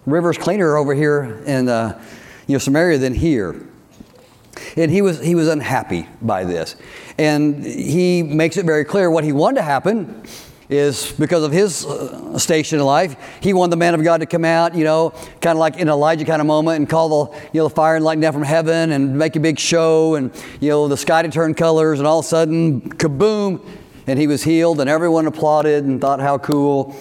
rivers 0.05 0.37
cleaner 0.37 0.77
over 0.77 0.95
here 0.95 1.43
in 1.47 1.69
uh, 1.69 2.03
you 2.47 2.55
know, 2.55 2.59
Samaria 2.59 2.99
than 2.99 3.15
here. 3.15 3.67
And 4.77 4.91
he 4.91 5.01
was, 5.01 5.19
he 5.21 5.35
was 5.35 5.49
unhappy 5.49 6.07
by 6.21 6.45
this. 6.45 6.77
And 7.17 7.65
he 7.65 8.23
makes 8.23 8.57
it 8.59 8.67
very 8.67 8.85
clear 8.85 9.11
what 9.11 9.25
he 9.25 9.33
wanted 9.33 9.57
to 9.57 9.63
happen 9.63 10.23
is 10.71 11.11
because 11.12 11.43
of 11.43 11.50
his 11.50 11.85
uh, 11.85 12.39
station 12.39 12.79
in 12.79 12.85
life, 12.87 13.17
he 13.41 13.53
wanted 13.53 13.73
the 13.73 13.77
man 13.77 13.93
of 13.93 14.03
God 14.05 14.19
to 14.19 14.27
come 14.27 14.45
out, 14.45 14.75
you 14.75 14.85
know, 14.85 15.11
kind 15.41 15.57
of 15.57 15.59
like 15.59 15.77
in 15.77 15.89
Elijah 15.89 16.25
kind 16.25 16.41
of 16.41 16.47
moment 16.47 16.77
and 16.77 16.89
call 16.89 17.27
the, 17.27 17.37
you 17.53 17.61
know, 17.61 17.69
the 17.69 17.75
fire 17.75 17.97
and 17.97 18.05
lightning 18.05 18.23
down 18.23 18.33
from 18.33 18.45
heaven 18.45 18.93
and 18.93 19.19
make 19.19 19.35
a 19.35 19.41
big 19.41 19.59
show 19.59 20.15
and, 20.15 20.33
you 20.61 20.69
know, 20.69 20.87
the 20.87 20.97
sky 20.97 21.23
to 21.23 21.29
turn 21.29 21.55
colors 21.55 21.99
and 21.99 22.07
all 22.07 22.21
of 22.21 22.25
a 22.25 22.29
sudden, 22.29 22.81
kaboom, 22.81 23.61
and 24.07 24.17
he 24.17 24.29
was 24.29 24.45
healed 24.45 24.81
and 24.81 24.89
everyone 24.89 25.27
applauded 25.27 25.85
and 25.85 26.00
thought 26.00 26.21
how 26.21 26.39
cool. 26.39 26.97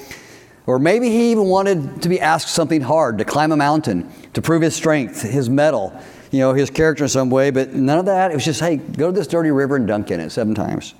Or 0.66 0.80
maybe 0.80 1.10
he 1.10 1.32
even 1.32 1.46
wanted 1.46 2.02
to 2.02 2.10
be 2.10 2.20
asked 2.20 2.50
something 2.50 2.82
hard, 2.82 3.20
to 3.20 3.26
climb 3.26 3.52
a 3.52 3.58
mountain, 3.58 4.12
to 4.34 4.42
prove 4.42 4.64
his 4.64 4.76
strength, 4.76 5.22
his 5.22 5.48
mettle, 5.48 6.00
you 6.32 6.40
know, 6.40 6.54
his 6.54 6.72
character 6.72 7.04
in 7.04 7.10
some 7.10 7.30
way, 7.30 7.52
but 7.52 7.74
none 7.74 8.00
of 8.00 8.06
that. 8.06 8.32
It 8.32 8.34
was 8.34 8.46
just, 8.46 8.62
hey, 8.62 8.78
go 8.78 9.12
to 9.12 9.12
this 9.12 9.28
dirty 9.28 9.52
river 9.52 9.76
and 9.76 9.88
dunk 9.88 10.10
in 10.10 10.20
it 10.20 10.32
seven 10.32 10.56
times. 10.56 10.96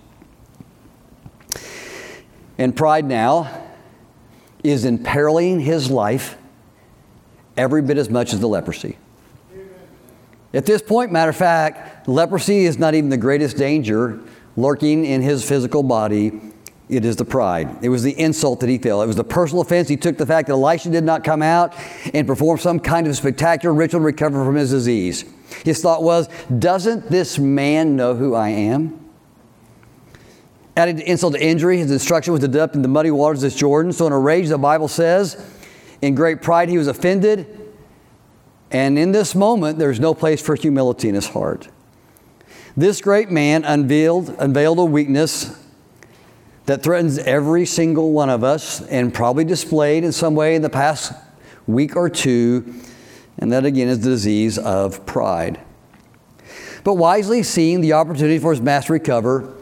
And 2.60 2.76
pride 2.76 3.06
now 3.06 3.66
is 4.64 4.84
imperiling 4.84 5.62
his 5.62 5.90
life 5.90 6.38
every 7.56 7.82
bit 7.82 7.98
as 7.98 8.10
much 8.10 8.34
as 8.34 8.42
the 8.42 8.48
leprosy. 8.48 8.98
At 10.54 10.66
this 10.66 10.82
point, 10.82 11.12
matter 11.12 11.30
of 11.30 11.38
fact, 11.38 12.08
leprosy 12.08 12.66
is 12.66 12.78
not 12.78 12.96
even 12.96 13.10
the 13.10 13.18
greatest 13.18 13.56
danger 13.56 14.20
lurking 14.58 15.06
in 15.06 15.22
his 15.22 15.48
physical 15.48 15.84
body. 15.84 16.42
It 16.90 17.06
is 17.06 17.16
the 17.16 17.24
pride. 17.24 17.70
It 17.82 17.90
was 17.90 18.04
the 18.04 18.20
insult 18.20 18.60
that 18.60 18.68
he 18.68 18.78
felt. 18.78 19.04
It 19.04 19.08
was 19.08 19.16
the 19.16 19.24
personal 19.24 19.62
offense. 19.62 19.88
He 19.88 19.96
took 19.96 20.18
the 20.18 20.26
fact 20.26 20.48
that 20.48 20.54
Elisha 20.54 20.90
did 20.90 21.04
not 21.04 21.24
come 21.24 21.42
out 21.42 21.74
and 22.14 22.28
perform 22.28 22.58
some 22.58 22.80
kind 22.80 23.08
of 23.08 23.16
spectacular 23.16 23.74
ritual 23.74 24.02
to 24.02 24.06
recover 24.06 24.44
from 24.44 24.56
his 24.56 24.72
disease. 24.72 25.24
His 25.64 25.82
thought 25.82 26.04
was, 26.04 26.28
doesn't 26.58 27.10
this 27.10 27.40
man 27.40 27.96
know 27.96 28.16
who 28.16 28.36
I 28.36 28.50
am? 28.50 29.09
Adding 30.80 30.96
to 30.96 31.12
insult 31.12 31.34
to 31.34 31.46
injury, 31.46 31.78
his 31.78 31.92
instruction 31.92 32.32
was 32.32 32.40
to 32.40 32.48
dip 32.48 32.74
in 32.74 32.82
the 32.82 32.88
muddy 32.88 33.12
waters 33.12 33.44
of 33.44 33.54
Jordan. 33.54 33.92
So 33.92 34.08
in 34.08 34.14
a 34.14 34.18
rage, 34.18 34.48
the 34.48 34.58
Bible 34.58 34.88
says, 34.88 35.36
in 36.02 36.16
great 36.16 36.42
pride, 36.42 36.70
he 36.70 36.78
was 36.78 36.88
offended. 36.88 37.74
And 38.72 38.98
in 38.98 39.12
this 39.12 39.36
moment, 39.36 39.78
there's 39.78 40.00
no 40.00 40.14
place 40.14 40.42
for 40.42 40.56
humility 40.56 41.10
in 41.10 41.16
his 41.16 41.28
heart. 41.28 41.68
This 42.78 43.02
great 43.02 43.30
man 43.30 43.66
unveiled, 43.66 44.30
unveiled 44.40 44.80
a 44.80 44.86
weakness 44.86 45.62
that 46.66 46.82
threatens 46.82 47.18
every 47.18 47.66
single 47.66 48.14
one 48.14 48.30
of 48.30 48.46
us 48.46 48.80
and 48.84 49.14
probably 49.14 49.44
displayed 49.44 50.06
in 50.06 50.14
some 50.14 50.34
way 50.34 50.56
in 50.56 50.62
the 50.62 50.70
past 50.70 51.12
week 51.68 51.98
or 51.98 52.10
two. 52.10 52.74
And 53.38 53.52
that 53.52 53.66
again 53.66 53.90
is 53.90 54.00
the 54.00 54.12
disease 54.12 54.58
of 54.58 55.06
pride. 55.06 55.60
But 56.86 56.94
wisely 56.94 57.44
seeing 57.44 57.82
the 57.82 57.92
opportunity 57.92 58.40
for 58.40 58.52
his 58.52 58.62
master 58.62 58.88
to 58.88 58.94
recover, 58.94 59.56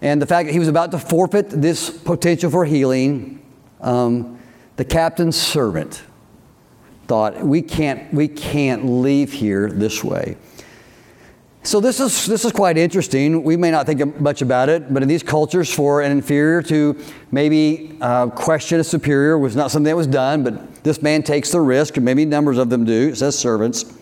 and 0.00 0.22
the 0.22 0.26
fact 0.26 0.46
that 0.46 0.52
he 0.52 0.58
was 0.58 0.68
about 0.68 0.90
to 0.92 0.98
forfeit 0.98 1.50
this 1.50 1.90
potential 1.90 2.50
for 2.50 2.64
healing, 2.64 3.44
um, 3.80 4.38
the 4.76 4.84
captain's 4.84 5.36
servant 5.36 6.02
thought, 7.08 7.42
we 7.42 7.62
can't, 7.62 8.12
we 8.12 8.28
can't 8.28 8.84
leave 8.84 9.32
here 9.32 9.70
this 9.70 10.04
way. 10.04 10.36
So 11.64 11.80
this 11.80 12.00
is, 12.00 12.26
this 12.26 12.44
is 12.44 12.52
quite 12.52 12.78
interesting. 12.78 13.42
We 13.42 13.56
may 13.56 13.70
not 13.70 13.86
think 13.86 14.20
much 14.20 14.40
about 14.40 14.68
it, 14.68 14.92
but 14.92 15.02
in 15.02 15.08
these 15.08 15.22
cultures, 15.22 15.72
for 15.72 16.00
an 16.00 16.12
inferior 16.12 16.62
to 16.62 16.98
maybe 17.32 17.98
uh, 18.00 18.28
question 18.28 18.78
a 18.78 18.84
superior 18.84 19.36
was 19.36 19.56
not 19.56 19.70
something 19.70 19.90
that 19.90 19.96
was 19.96 20.06
done, 20.06 20.44
but 20.44 20.84
this 20.84 21.02
man 21.02 21.22
takes 21.22 21.50
the 21.50 21.60
risk, 21.60 21.96
and 21.96 22.04
maybe 22.04 22.24
numbers 22.24 22.56
of 22.56 22.70
them 22.70 22.84
do, 22.84 23.08
it 23.08 23.16
says 23.16 23.36
servants. 23.36 23.92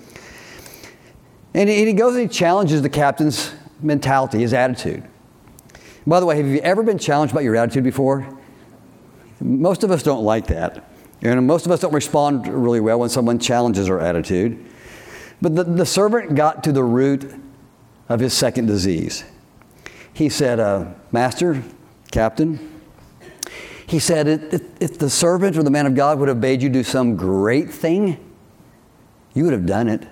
And 1.55 1.69
he 1.69 1.93
goes 1.95 2.15
and 2.15 2.23
he 2.23 2.29
challenges 2.29 2.83
the 2.83 2.91
captain's 2.91 3.51
mentality, 3.81 4.41
his 4.41 4.53
attitude. 4.53 5.03
By 6.07 6.21
the 6.21 6.27
way, 6.27 6.37
have 6.37 6.47
you 6.47 6.59
ever 6.59 6.83
been 6.83 6.99
challenged 6.99 7.33
about 7.33 7.43
your 7.43 7.57
attitude 7.57 7.85
before? 7.85 8.29
Most 9.41 9.83
of 9.83 9.91
us 9.91 10.03
don't 10.03 10.23
like 10.23 10.47
that. 10.47 10.89
And 11.23 11.47
most 11.47 11.67
of 11.67 11.73
us 11.73 11.81
don't 11.81 11.93
respond 11.93 12.47
really 12.47 12.81
well 12.81 13.01
when 13.01 13.09
someone 13.09 13.39
challenges 13.39 13.89
our 13.89 14.01
attitude. 14.01 14.65
But 15.43 15.57
the, 15.57 15.65
the 15.65 15.87
servant 15.87 16.35
got 16.35 16.63
to 16.65 16.73
the 16.73 16.85
root 16.85 17.35
of 18.09 18.21
his 18.21 18.33
second 18.35 18.67
disease. 18.67 19.25
He 20.13 20.29
said, 20.29 20.61
uh, 20.61 20.93
Master, 21.13 21.63
Captain, 22.11 22.81
he 23.87 23.99
said, 23.99 24.27
if, 24.29 24.63
if 24.81 24.99
the 24.99 25.11
servant 25.11 25.57
or 25.57 25.63
the 25.63 25.71
man 25.71 25.87
of 25.87 25.95
God 25.95 26.19
would 26.19 26.29
have 26.29 26.41
bade 26.41 26.63
you 26.63 26.69
do 26.69 26.83
some 26.83 27.17
great 27.17 27.71
thing, 27.71 28.19
you 29.35 29.45
would 29.45 29.53
have 29.53 29.67
done 29.67 29.89
it. 29.89 30.07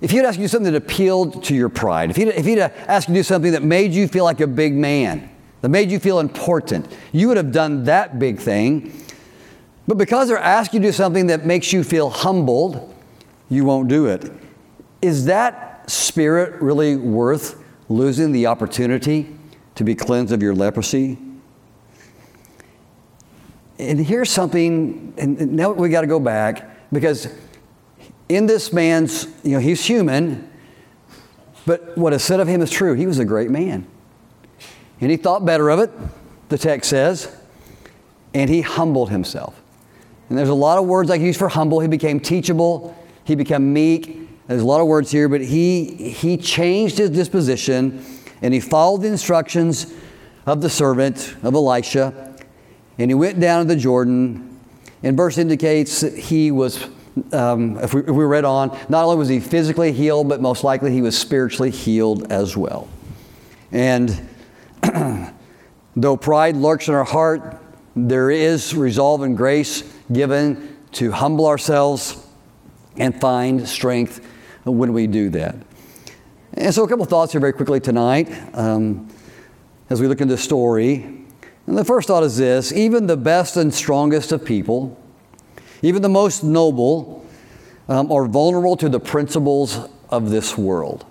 If 0.00 0.10
he'd 0.10 0.24
asked 0.24 0.38
you 0.38 0.48
something 0.48 0.72
that 0.72 0.82
appealed 0.82 1.44
to 1.44 1.54
your 1.54 1.68
pride, 1.68 2.10
if 2.10 2.16
he'd, 2.16 2.28
if 2.28 2.46
he'd 2.46 2.58
asked 2.58 3.08
you 3.08 3.14
to 3.14 3.20
do 3.20 3.22
something 3.22 3.52
that 3.52 3.62
made 3.62 3.92
you 3.92 4.08
feel 4.08 4.24
like 4.24 4.40
a 4.40 4.46
big 4.46 4.74
man, 4.74 5.30
that 5.60 5.68
made 5.68 5.90
you 5.90 5.98
feel 5.98 6.20
important, 6.20 6.90
you 7.12 7.28
would 7.28 7.36
have 7.36 7.52
done 7.52 7.84
that 7.84 8.18
big 8.18 8.38
thing. 8.38 8.92
But 9.86 9.98
because 9.98 10.28
they're 10.28 10.38
asking 10.38 10.82
you 10.82 10.88
to 10.88 10.92
do 10.92 10.96
something 10.96 11.26
that 11.26 11.44
makes 11.44 11.72
you 11.72 11.84
feel 11.84 12.08
humbled, 12.08 12.94
you 13.50 13.64
won't 13.64 13.88
do 13.88 14.06
it. 14.06 14.30
Is 15.02 15.26
that 15.26 15.90
spirit 15.90 16.60
really 16.62 16.96
worth 16.96 17.62
losing 17.88 18.32
the 18.32 18.46
opportunity 18.46 19.36
to 19.74 19.84
be 19.84 19.94
cleansed 19.94 20.32
of 20.32 20.42
your 20.42 20.54
leprosy? 20.54 21.18
And 23.78 23.98
here's 23.98 24.30
something, 24.30 25.14
and 25.16 25.52
now 25.52 25.72
we 25.72 25.88
got 25.88 26.02
to 26.02 26.06
go 26.06 26.20
back 26.20 26.70
because 26.92 27.28
in 28.30 28.46
this 28.46 28.72
man's, 28.72 29.26
you 29.42 29.52
know, 29.52 29.58
he's 29.58 29.84
human, 29.84 30.48
But 31.66 31.96
what 31.96 32.12
is 32.12 32.22
said 32.22 32.40
of 32.40 32.48
him 32.48 32.62
is 32.62 32.70
true. 32.70 32.94
He 32.94 33.06
was 33.06 33.18
a 33.18 33.24
great 33.24 33.50
man. 33.50 33.86
And 35.00 35.10
he 35.10 35.16
thought 35.16 35.44
better 35.44 35.68
of 35.70 35.80
it, 35.80 35.90
the 36.48 36.58
text 36.58 36.90
says, 36.90 37.34
and 38.32 38.48
he 38.48 38.60
humbled 38.60 39.10
himself. 39.10 39.60
And 40.28 40.38
there's 40.38 40.48
a 40.48 40.54
lot 40.54 40.78
of 40.78 40.86
words 40.86 41.10
I 41.10 41.16
can 41.16 41.26
use 41.26 41.36
for 41.36 41.48
humble. 41.48 41.80
He 41.80 41.88
became 41.88 42.20
teachable, 42.20 42.96
he 43.24 43.34
became 43.34 43.72
meek. 43.72 44.28
There's 44.46 44.62
a 44.62 44.66
lot 44.66 44.80
of 44.80 44.88
words 44.88 45.12
here, 45.12 45.28
but 45.28 45.40
he, 45.42 46.10
he 46.10 46.36
changed 46.36 46.98
his 46.98 47.10
disposition 47.10 48.04
and 48.42 48.52
he 48.52 48.58
followed 48.58 49.02
the 49.02 49.08
instructions 49.08 49.92
of 50.46 50.60
the 50.60 50.70
servant 50.70 51.36
of 51.44 51.54
Elisha. 51.54 52.36
And 52.98 53.10
he 53.10 53.14
went 53.14 53.38
down 53.38 53.66
to 53.66 53.74
the 53.74 53.80
Jordan. 53.80 54.58
And 55.04 55.16
verse 55.16 55.38
indicates 55.38 56.00
that 56.00 56.18
he 56.18 56.50
was, 56.50 56.84
um, 57.32 57.78
if, 57.78 57.94
we, 57.94 58.00
if 58.02 58.10
we 58.10 58.24
read 58.24 58.44
on, 58.44 58.76
not 58.88 59.04
only 59.04 59.16
was 59.16 59.28
he 59.28 59.40
physically 59.40 59.92
healed, 59.92 60.28
but 60.28 60.40
most 60.40 60.64
likely 60.64 60.92
he 60.92 61.02
was 61.02 61.18
spiritually 61.18 61.70
healed 61.70 62.30
as 62.32 62.56
well. 62.56 62.88
And 63.72 64.28
though 65.96 66.16
pride 66.16 66.56
lurks 66.56 66.88
in 66.88 66.94
our 66.94 67.04
heart, 67.04 67.60
there 67.96 68.30
is 68.30 68.74
resolve 68.74 69.22
and 69.22 69.36
grace 69.36 69.82
given 70.12 70.76
to 70.92 71.10
humble 71.10 71.46
ourselves 71.46 72.26
and 72.96 73.18
find 73.20 73.68
strength 73.68 74.26
when 74.64 74.92
we 74.92 75.06
do 75.06 75.30
that. 75.30 75.56
And 76.54 76.74
so, 76.74 76.84
a 76.84 76.88
couple 76.88 77.04
thoughts 77.04 77.32
here 77.32 77.40
very 77.40 77.52
quickly 77.52 77.80
tonight 77.80 78.28
um, 78.54 79.08
as 79.88 80.00
we 80.00 80.08
look 80.08 80.20
into 80.20 80.34
the 80.34 80.40
story. 80.40 81.20
And 81.66 81.78
the 81.78 81.84
first 81.84 82.08
thought 82.08 82.24
is 82.24 82.36
this 82.36 82.72
even 82.72 83.06
the 83.06 83.16
best 83.16 83.56
and 83.56 83.72
strongest 83.72 84.32
of 84.32 84.44
people, 84.44 84.99
even 85.82 86.02
the 86.02 86.08
most 86.08 86.44
noble, 86.44 87.26
um, 87.88 88.10
are 88.12 88.26
vulnerable 88.26 88.76
to 88.76 88.88
the 88.88 89.00
principles 89.00 89.78
of 90.10 90.30
this 90.30 90.56
world. 90.56 91.04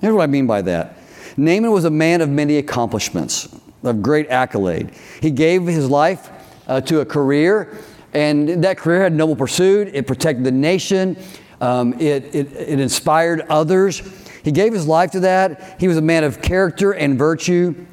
Here's 0.00 0.14
what 0.14 0.22
I 0.22 0.26
mean 0.26 0.46
by 0.46 0.62
that 0.62 0.98
Naaman 1.36 1.70
was 1.70 1.84
a 1.84 1.90
man 1.90 2.20
of 2.20 2.28
many 2.28 2.58
accomplishments, 2.58 3.48
of 3.82 4.02
great 4.02 4.28
accolade. 4.28 4.92
He 5.20 5.30
gave 5.30 5.66
his 5.66 5.88
life 5.88 6.30
uh, 6.66 6.80
to 6.82 7.00
a 7.00 7.04
career, 7.04 7.78
and 8.12 8.64
that 8.64 8.78
career 8.78 9.02
had 9.02 9.12
noble 9.12 9.36
pursuit, 9.36 9.90
it 9.92 10.06
protected 10.06 10.44
the 10.44 10.52
nation. 10.52 11.16
Um, 11.60 11.94
it, 11.94 12.34
it, 12.34 12.52
it 12.52 12.80
inspired 12.80 13.40
others. 13.48 14.02
He 14.42 14.52
gave 14.52 14.72
his 14.72 14.86
life 14.86 15.12
to 15.12 15.20
that. 15.20 15.80
He 15.80 15.88
was 15.88 15.96
a 15.96 16.02
man 16.02 16.22
of 16.22 16.42
character 16.42 16.92
and 16.92 17.18
virtue. 17.18 17.86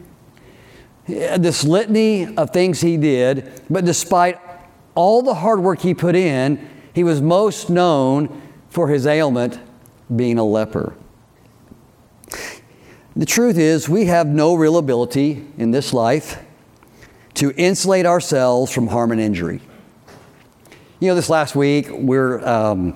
This 1.08 1.64
litany 1.64 2.36
of 2.36 2.52
things 2.52 2.82
he 2.82 2.98
did, 2.98 3.62
but 3.70 3.86
despite 3.86 4.40
all 4.96 5.22
the 5.22 5.36
hard 5.36 5.60
work 5.60 5.80
he 5.80 5.94
put 5.94 6.16
in, 6.16 6.70
he 6.94 7.04
was 7.04 7.22
most 7.22 7.70
known 7.70 8.42
for 8.70 8.88
his 8.88 9.06
ailment 9.06 9.60
being 10.14 10.38
a 10.38 10.44
leper. 10.44 10.96
The 13.16 13.26
truth 13.26 13.58
is, 13.58 13.88
we 13.88 14.06
have 14.06 14.28
no 14.28 14.56
real 14.56 14.78
ability 14.78 15.46
in 15.58 15.72
this 15.72 15.94
life 15.94 16.44
to 17.36 17.52
insulate 17.58 18.06
ourselves 18.06 18.72
from 18.72 18.88
harm 18.88 19.12
and 19.12 19.22
injury. 19.22 19.62
You 21.00 21.10
know, 21.10 21.16
this 21.16 21.30
last 21.30 21.56
week, 21.56 21.88
we're. 21.90 22.46
Um, 22.48 22.96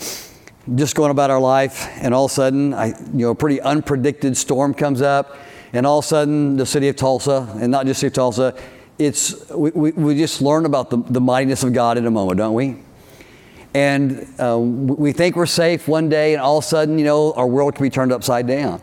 just 0.76 0.96
going 0.96 1.12
about 1.12 1.30
our 1.30 1.40
life, 1.40 1.88
and 2.02 2.14
all 2.14 2.26
of 2.26 2.32
a 2.32 2.34
sudden, 2.34 2.74
I, 2.74 2.88
you 2.88 3.26
know, 3.26 3.32
a 3.32 3.36
pretty 3.36 3.60
unpredicted 3.60 4.36
storm 4.36 4.74
comes 4.74 5.02
up, 5.02 5.38
and 5.72 5.86
all 5.86 6.00
of 6.00 6.06
a 6.06 6.08
sudden, 6.08 6.58
the 6.58 6.66
city 6.66 6.90
of 6.90 6.96
Tulsa, 6.96 7.48
and 7.60 7.72
not 7.72 7.86
just 7.86 8.02
the 8.02 8.08
city 8.08 8.08
of 8.08 8.14
Tulsa, 8.14 8.56
it's 9.00 9.50
we, 9.52 9.72
we, 9.72 9.92
we 9.92 10.16
just 10.16 10.42
learn 10.42 10.66
about 10.66 10.90
the, 10.90 10.98
the 10.98 11.22
mightiness 11.22 11.64
of 11.64 11.74
God 11.74 11.98
in 11.98 12.06
a 12.06 12.12
moment, 12.12 12.38
don't 12.38 12.54
we? 12.54 12.78
And 13.74 14.28
uh, 14.40 14.58
we 14.58 15.12
think 15.12 15.36
we're 15.36 15.46
safe 15.46 15.88
one 15.88 16.10
day, 16.10 16.34
and 16.34 16.42
all 16.42 16.58
of 16.58 16.64
a 16.64 16.68
sudden, 16.68 16.98
you 16.98 17.06
know, 17.06 17.34
our 17.34 17.48
world 17.48 17.76
can 17.76 17.84
be 17.84 17.90
turned 17.90 18.12
upside 18.12 18.48
down. 18.48 18.82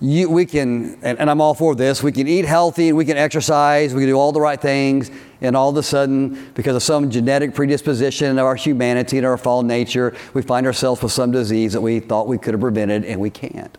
You, 0.00 0.30
we 0.30 0.46
can, 0.46 0.94
and, 1.02 1.18
and 1.18 1.28
I'm 1.28 1.42
all 1.42 1.52
for 1.52 1.74
this, 1.74 2.02
we 2.02 2.10
can 2.10 2.26
eat 2.26 2.46
healthy 2.46 2.88
and 2.88 2.96
we 2.96 3.04
can 3.04 3.18
exercise, 3.18 3.94
we 3.94 4.00
can 4.00 4.08
do 4.08 4.18
all 4.18 4.32
the 4.32 4.40
right 4.40 4.58
things, 4.58 5.10
and 5.42 5.54
all 5.54 5.68
of 5.68 5.76
a 5.76 5.82
sudden, 5.82 6.52
because 6.54 6.74
of 6.74 6.82
some 6.82 7.10
genetic 7.10 7.54
predisposition 7.54 8.38
of 8.38 8.46
our 8.46 8.54
humanity 8.54 9.18
and 9.18 9.26
our 9.26 9.36
fallen 9.36 9.66
nature, 9.66 10.16
we 10.32 10.40
find 10.40 10.64
ourselves 10.64 11.02
with 11.02 11.12
some 11.12 11.30
disease 11.32 11.74
that 11.74 11.82
we 11.82 12.00
thought 12.00 12.26
we 12.26 12.38
could 12.38 12.54
have 12.54 12.62
prevented 12.62 13.04
and 13.04 13.20
we 13.20 13.28
can't. 13.28 13.76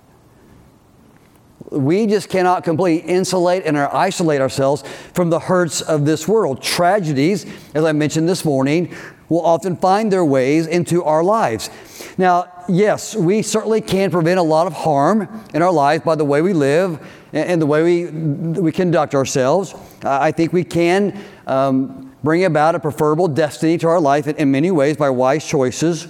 We 1.71 2.05
just 2.05 2.29
cannot 2.29 2.63
completely 2.65 3.10
insulate 3.10 3.63
and 3.65 3.77
isolate 3.77 4.41
ourselves 4.41 4.84
from 5.13 5.29
the 5.29 5.39
hurts 5.39 5.81
of 5.81 6.05
this 6.05 6.27
world. 6.27 6.62
Tragedies, 6.62 7.45
as 7.73 7.86
I 7.86 7.93
mentioned 7.93 8.27
this 8.27 8.43
morning, 8.43 8.93
will 9.29 9.45
often 9.45 9.77
find 9.77 10.12
their 10.12 10.25
ways 10.25 10.67
into 10.67 11.01
our 11.05 11.23
lives. 11.23 11.69
Now, 12.17 12.51
yes, 12.67 13.15
we 13.15 13.41
certainly 13.41 13.79
can 13.79 14.12
prevent 14.12 14.38
a 14.38 14.43
lot 14.43 14.67
of 14.67 14.73
harm 14.73 15.45
in 15.53 15.62
our 15.62 15.71
lives 15.71 16.03
by 16.03 16.15
the 16.15 16.25
way 16.25 16.41
we 16.41 16.51
live 16.51 16.99
and 17.31 17.62
the 17.62 17.65
way 17.65 17.81
we, 17.81 18.12
we 18.60 18.73
conduct 18.73 19.15
ourselves. 19.15 19.73
I 20.03 20.34
think 20.34 20.51
we 20.51 20.65
can 20.65 21.17
um, 21.47 22.13
bring 22.21 22.43
about 22.43 22.75
a 22.75 22.79
preferable 22.81 23.29
destiny 23.29 23.77
to 23.77 23.88
our 23.88 24.01
life 24.01 24.27
in, 24.27 24.36
in 24.36 24.51
many 24.51 24.69
ways 24.69 24.97
by 24.97 25.10
wise 25.10 25.47
choices. 25.47 26.07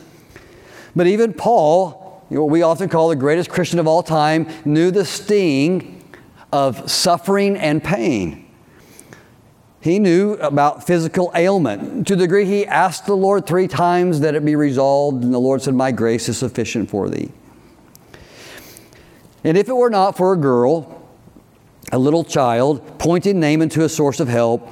But 0.96 1.06
even 1.06 1.34
Paul, 1.34 2.01
what 2.40 2.50
we 2.50 2.62
often 2.62 2.88
call 2.90 3.10
the 3.10 3.16
greatest 3.16 3.50
Christian 3.50 3.80
of 3.80 3.88
all 3.88 4.04
time, 4.04 4.48
knew 4.64 4.92
the 4.92 5.06
sting 5.06 6.04
of 6.54 6.90
suffering 6.90 7.58
and 7.58 7.84
pain. 7.84 8.48
He 9.82 9.98
knew 9.98 10.34
about 10.34 10.86
physical 10.86 11.32
ailment 11.36 12.08
to 12.08 12.16
the 12.16 12.24
degree 12.24 12.46
he 12.46 12.68
asked 12.68 13.08
the 13.08 13.18
Lord 13.18 13.48
three 13.48 13.68
times 13.68 14.20
that 14.20 14.36
it 14.36 14.46
be 14.46 14.56
resolved, 14.56 15.24
and 15.24 15.34
the 15.34 15.40
Lord 15.40 15.62
said, 15.62 15.74
My 15.74 15.92
grace 15.92 16.30
is 16.30 16.38
sufficient 16.38 16.90
for 16.90 17.10
thee. 17.10 17.32
And 19.44 19.58
if 19.58 19.68
it 19.68 19.74
were 19.74 19.90
not 19.90 20.16
for 20.16 20.34
a 20.34 20.38
girl, 20.38 21.04
a 21.92 21.98
little 21.98 22.24
child, 22.24 23.00
pointing 23.00 23.40
Naaman 23.40 23.70
to 23.70 23.84
a 23.84 23.90
source 23.90 24.20
of 24.20 24.28
help, 24.28 24.70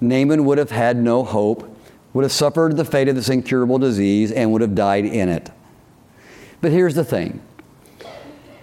Naaman 0.00 0.44
would 0.44 0.58
have 0.58 0.70
had 0.70 0.96
no 0.96 1.24
hope, 1.24 1.68
would 2.12 2.22
have 2.22 2.32
suffered 2.32 2.76
the 2.76 2.84
fate 2.84 3.08
of 3.08 3.16
this 3.16 3.28
incurable 3.28 3.78
disease, 3.78 4.30
and 4.30 4.52
would 4.52 4.60
have 4.60 4.76
died 4.76 5.04
in 5.04 5.28
it. 5.28 5.50
But 6.62 6.70
here's 6.70 6.94
the 6.94 7.04
thing 7.04 7.42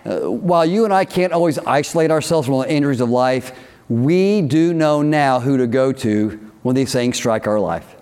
uh, 0.05 0.31
while 0.31 0.65
you 0.65 0.85
and 0.85 0.93
I 0.93 1.05
can't 1.05 1.33
always 1.33 1.59
isolate 1.59 2.09
ourselves 2.09 2.47
from 2.47 2.59
the 2.59 2.71
injuries 2.71 3.01
of 3.01 3.09
life, 3.09 3.51
we 3.89 4.41
do 4.41 4.73
know 4.73 5.03
now 5.03 5.39
who 5.39 5.57
to 5.57 5.67
go 5.67 5.91
to 5.91 6.29
when 6.63 6.75
these 6.75 6.91
things 6.91 7.17
strike 7.17 7.45
our 7.45 7.59
life. 7.59 7.95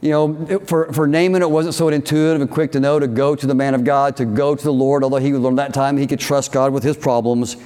You 0.00 0.10
know, 0.10 0.60
for, 0.66 0.92
for 0.92 1.06
Naaman, 1.06 1.42
it 1.42 1.50
wasn't 1.50 1.74
so 1.74 1.88
intuitive 1.88 2.40
and 2.40 2.50
quick 2.50 2.72
to 2.72 2.80
know 2.80 2.98
to 2.98 3.06
go 3.06 3.34
to 3.34 3.46
the 3.46 3.54
man 3.54 3.74
of 3.74 3.84
God, 3.84 4.16
to 4.16 4.24
go 4.24 4.54
to 4.54 4.62
the 4.62 4.72
Lord, 4.72 5.02
although 5.04 5.16
he 5.16 5.32
learned 5.32 5.58
that 5.58 5.74
time 5.74 5.96
he 5.96 6.06
could 6.06 6.20
trust 6.20 6.52
God 6.52 6.72
with 6.72 6.82
his 6.82 6.96
problems. 6.96 7.56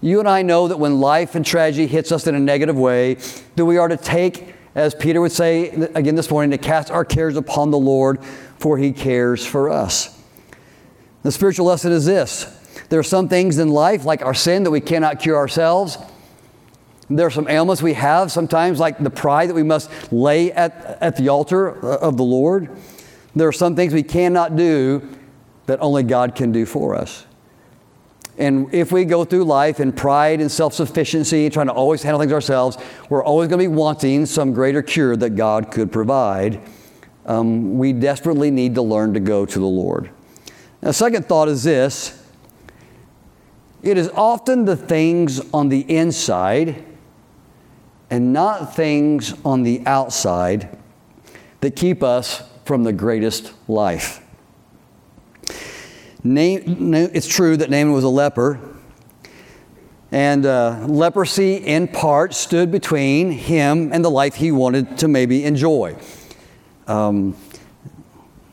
You 0.00 0.18
and 0.18 0.28
I 0.28 0.42
know 0.42 0.68
that 0.68 0.78
when 0.78 1.00
life 1.00 1.34
and 1.34 1.44
tragedy 1.44 1.86
hits 1.86 2.12
us 2.12 2.26
in 2.26 2.34
a 2.34 2.40
negative 2.40 2.76
way, 2.76 3.14
that 3.56 3.64
we 3.64 3.78
are 3.78 3.88
to 3.88 3.96
take, 3.96 4.54
as 4.74 4.94
Peter 4.94 5.20
would 5.20 5.32
say 5.32 5.68
again 5.94 6.16
this 6.16 6.30
morning, 6.30 6.50
to 6.50 6.58
cast 6.58 6.90
our 6.90 7.04
cares 7.04 7.36
upon 7.36 7.70
the 7.70 7.78
Lord, 7.78 8.22
for 8.58 8.76
he 8.76 8.92
cares 8.92 9.46
for 9.46 9.70
us. 9.70 10.15
The 11.26 11.32
spiritual 11.32 11.66
lesson 11.66 11.90
is 11.90 12.04
this 12.06 12.44
there 12.88 13.00
are 13.00 13.02
some 13.02 13.28
things 13.28 13.58
in 13.58 13.70
life, 13.70 14.04
like 14.04 14.22
our 14.22 14.32
sin, 14.32 14.62
that 14.62 14.70
we 14.70 14.80
cannot 14.80 15.18
cure 15.18 15.36
ourselves. 15.36 15.98
There 17.10 17.26
are 17.26 17.32
some 17.32 17.48
ailments 17.48 17.82
we 17.82 17.94
have 17.94 18.30
sometimes, 18.30 18.78
like 18.78 18.98
the 18.98 19.10
pride 19.10 19.48
that 19.48 19.54
we 19.54 19.64
must 19.64 19.90
lay 20.12 20.52
at, 20.52 20.98
at 21.00 21.16
the 21.16 21.28
altar 21.28 21.68
of 21.68 22.16
the 22.16 22.22
Lord. 22.22 22.70
There 23.34 23.48
are 23.48 23.52
some 23.52 23.74
things 23.74 23.92
we 23.92 24.04
cannot 24.04 24.54
do 24.54 25.02
that 25.66 25.80
only 25.82 26.04
God 26.04 26.36
can 26.36 26.52
do 26.52 26.64
for 26.64 26.94
us. 26.94 27.26
And 28.38 28.72
if 28.72 28.92
we 28.92 29.04
go 29.04 29.24
through 29.24 29.46
life 29.46 29.80
in 29.80 29.90
pride 29.90 30.40
and 30.40 30.48
self 30.48 30.74
sufficiency, 30.74 31.50
trying 31.50 31.66
to 31.66 31.72
always 31.72 32.04
handle 32.04 32.20
things 32.20 32.32
ourselves, 32.32 32.78
we're 33.08 33.24
always 33.24 33.48
going 33.48 33.58
to 33.58 33.68
be 33.68 33.74
wanting 33.74 34.26
some 34.26 34.52
greater 34.52 34.80
cure 34.80 35.16
that 35.16 35.30
God 35.30 35.72
could 35.72 35.90
provide. 35.90 36.60
Um, 37.24 37.78
we 37.78 37.92
desperately 37.92 38.52
need 38.52 38.76
to 38.76 38.82
learn 38.82 39.14
to 39.14 39.20
go 39.20 39.44
to 39.44 39.58
the 39.58 39.66
Lord. 39.66 40.10
Now, 40.86 40.92
second 40.92 41.26
thought 41.26 41.48
is 41.48 41.64
this 41.64 42.16
it 43.82 43.98
is 43.98 44.08
often 44.10 44.66
the 44.66 44.76
things 44.76 45.40
on 45.52 45.68
the 45.68 45.80
inside 45.80 46.84
and 48.08 48.32
not 48.32 48.76
things 48.76 49.34
on 49.44 49.64
the 49.64 49.82
outside 49.84 50.78
that 51.60 51.74
keep 51.74 52.04
us 52.04 52.44
from 52.64 52.84
the 52.84 52.92
greatest 52.92 53.52
life. 53.66 54.24
It's 56.22 57.26
true 57.26 57.56
that 57.56 57.68
Naaman 57.68 57.92
was 57.92 58.04
a 58.04 58.08
leper, 58.08 58.60
and 60.12 60.46
uh, 60.46 60.86
leprosy, 60.86 61.56
in 61.56 61.88
part, 61.88 62.32
stood 62.32 62.70
between 62.70 63.32
him 63.32 63.92
and 63.92 64.04
the 64.04 64.10
life 64.10 64.36
he 64.36 64.52
wanted 64.52 64.98
to 64.98 65.08
maybe 65.08 65.42
enjoy. 65.42 65.96
Um, 66.86 67.36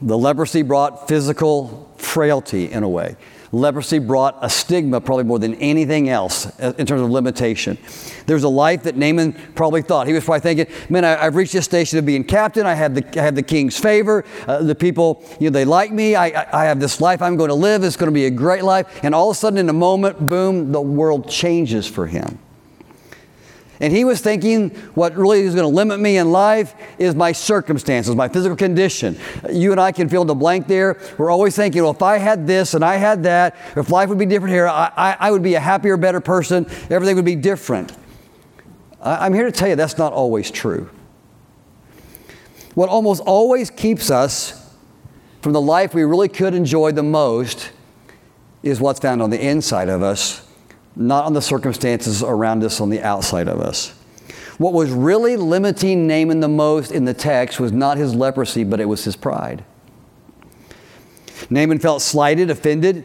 the 0.04 0.18
leprosy 0.18 0.62
brought 0.62 1.08
physical 1.08 1.90
frailty 1.98 2.72
in 2.72 2.84
a 2.84 2.90
way. 2.90 3.16
leprosy 3.54 4.00
brought 4.00 4.38
a 4.42 4.50
stigma 4.50 5.00
probably 5.00 5.24
more 5.24 5.40
than 5.40 5.54
anything 5.56 6.10
else 6.10 6.48
uh, 6.60 6.74
in 6.78 6.86
terms 6.86 7.02
of 7.02 7.10
limitation. 7.10 7.78
There's 8.26 8.44
a 8.44 8.50
life 8.50 8.84
that 8.84 8.98
Naaman 8.98 9.34
probably 9.54 9.82
thought. 9.82 10.08
He 10.08 10.14
was 10.14 10.24
probably 10.24 10.42
thinking, 10.42 10.76
man, 10.90 11.06
I, 11.06 11.24
have 11.24 11.36
reached 11.36 11.54
this 11.54 11.66
station 11.66 12.00
of 12.00 12.06
being 12.06 12.24
captain. 12.24 12.66
I 12.66 12.74
have 12.74 12.96
the, 12.96 13.20
I 13.20 13.24
have 13.24 13.36
the 13.36 13.44
king's 13.44 13.80
favor. 13.80 14.26
Uh, 14.48 14.64
the 14.64 14.76
people, 14.76 15.24
you 15.40 15.50
know, 15.50 15.54
they 15.54 15.66
like 15.66 15.92
me. 15.92 16.16
I, 16.16 16.28
I, 16.28 16.64
I 16.64 16.66
have 16.66 16.80
this 16.80 17.00
life 17.00 17.22
I'm 17.22 17.38
going 17.38 17.50
to 17.50 17.56
live. 17.56 17.84
It's 17.84 17.96
going 17.96 18.10
to 18.10 18.14
be 18.14 18.26
a 18.26 18.32
great 18.32 18.64
life. 18.64 19.04
And 19.04 19.14
all 19.14 19.30
of 19.30 19.38
a 19.38 19.40
sudden, 19.40 19.60
in 19.60 19.70
a 19.70 19.74
moment, 19.74 20.28
boom, 20.28 20.72
the 20.72 20.82
world 20.82 21.30
changes 21.30 21.88
for 21.88 22.08
him. 22.08 22.40
And 23.80 23.92
he 23.92 24.06
was 24.06 24.22
thinking, 24.22 24.70
what 24.94 25.16
really 25.16 25.42
is 25.42 25.56
going 25.56 25.70
to 25.70 25.76
limit 25.76 26.00
me 26.00 26.18
in 26.18 26.32
life 26.32 26.76
is 27.00 27.16
my 27.16 27.32
circumstances, 27.32 28.16
my 28.16 28.28
physical 28.28 28.56
condition. 28.56 29.18
You 29.52 29.72
and 29.72 29.82
I 29.82 29.92
can 29.92 30.10
fill 30.10 30.22
in 30.22 30.28
the 30.28 30.36
blank 30.36 30.68
there. 30.68 31.00
We're 31.18 31.32
always 31.32 31.56
thinking, 31.56 31.82
well, 31.82 31.92
if 31.92 32.02
I 32.02 32.18
had 32.18 32.46
this 32.46 32.76
and 32.76 32.86
I 32.86 32.98
had 32.98 33.24
that, 33.24 33.56
if 33.76 33.90
life 33.90 34.10
would 34.10 34.20
be 34.20 34.26
different 34.26 34.54
here, 34.54 34.68
I, 34.68 34.92
I, 34.96 35.18
I 35.20 35.32
would 35.32 35.44
be 35.44 35.56
a 35.56 35.60
happier, 35.60 35.98
better 35.98 36.22
person. 36.22 36.68
Everything 36.90 37.16
would 37.16 37.26
be 37.26 37.36
different. 37.36 37.92
I, 39.02 39.26
I'm 39.26 39.34
here 39.34 39.46
to 39.46 39.52
tell 39.52 39.68
you 39.68 39.76
that's 39.76 39.98
not 39.98 40.14
always 40.14 40.52
true. 40.52 40.90
What 42.76 42.90
almost 42.90 43.22
always 43.26 43.70
keeps 43.70 44.12
us 44.12 44.60
from 45.42 45.54
the 45.54 45.62
life 45.62 45.94
we 45.94 46.04
really 46.04 46.30
could 46.30 46.54
enjoy 46.54 46.92
the 46.92 47.04
most 47.04 47.72
is 48.62 48.80
what's 48.80 49.00
found 49.00 49.22
on 49.22 49.30
the 49.30 49.46
inside 49.46 49.90
of 49.90 50.02
us 50.02 50.48
not 50.96 51.26
on 51.26 51.34
the 51.34 51.42
circumstances 51.42 52.22
around 52.22 52.64
us 52.64 52.80
on 52.80 52.90
the 52.90 53.02
outside 53.02 53.48
of 53.48 53.60
us. 53.60 53.94
What 54.58 54.74
was 54.74 54.92
really 54.92 55.36
limiting 55.36 56.08
Naaman 56.08 56.40
the 56.40 56.48
most 56.48 56.92
in 56.92 57.06
the 57.06 57.14
text 57.14 57.60
was 57.60 57.72
not 57.72 57.98
his 57.98 58.14
leprosy, 58.14 58.64
but 58.64 58.80
it 58.80 58.86
was 58.86 59.04
his 59.04 59.16
pride. 59.16 59.66
Naaman 61.50 61.80
felt 61.80 62.02
slighted, 62.02 62.50
offended. 62.50 63.04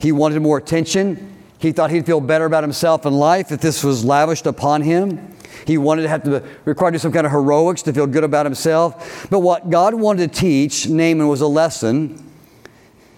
He 0.00 0.12
wanted 0.12 0.40
more 0.40 0.58
attention. 0.58 1.32
He 1.58 1.72
thought 1.72 1.90
he'd 1.90 2.06
feel 2.06 2.20
better 2.20 2.44
about 2.44 2.62
himself 2.62 3.04
in 3.06 3.14
life 3.14 3.50
if 3.50 3.60
this 3.60 3.82
was 3.82 4.04
lavished 4.04 4.46
upon 4.46 4.82
him. 4.82 5.34
He 5.66 5.78
wanted 5.78 6.02
to 6.02 6.08
have 6.08 6.22
to 6.24 6.44
require 6.64 6.96
some 6.98 7.12
kind 7.12 7.26
of 7.26 7.32
heroics 7.32 7.82
to 7.82 7.92
feel 7.92 8.06
good 8.06 8.24
about 8.24 8.46
himself. 8.46 9.26
But 9.30 9.40
what 9.40 9.68
God 9.68 9.94
wanted 9.94 10.32
to 10.32 10.40
teach 10.40 10.88
Naaman 10.88 11.26
was 11.26 11.40
a 11.40 11.46
lesson 11.46 12.22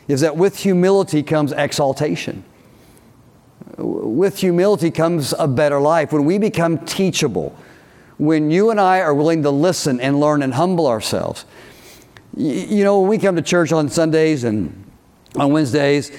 is 0.07 0.23
that 0.23 0.37
with 0.37 0.57
humility 0.57 1.23
comes 1.23 1.53
exaltation 1.53 2.45
with 3.77 4.39
humility 4.39 4.91
comes 4.91 5.35
a 5.39 5.47
better 5.47 5.81
life. 5.81 6.13
When 6.13 6.25
we 6.25 6.39
become 6.39 6.79
teachable, 6.79 7.57
when 8.19 8.51
you 8.51 8.71
and 8.71 8.81
I 8.81 9.01
are 9.01 9.15
willing 9.15 9.43
to 9.45 9.51
listen 9.51 10.01
and 10.01 10.21
learn 10.21 10.43
and 10.43 10.55
humble 10.55 10.87
ourselves. 10.87 11.45
You 12.37 12.85
know, 12.85 13.01
when 13.01 13.09
we 13.09 13.19
come 13.19 13.37
to 13.37 13.43
church 13.43 13.73
on 13.73 13.89
Sundays 13.89 14.45
and 14.45 14.85
on 15.37 15.53
Wednesdays, 15.53 16.13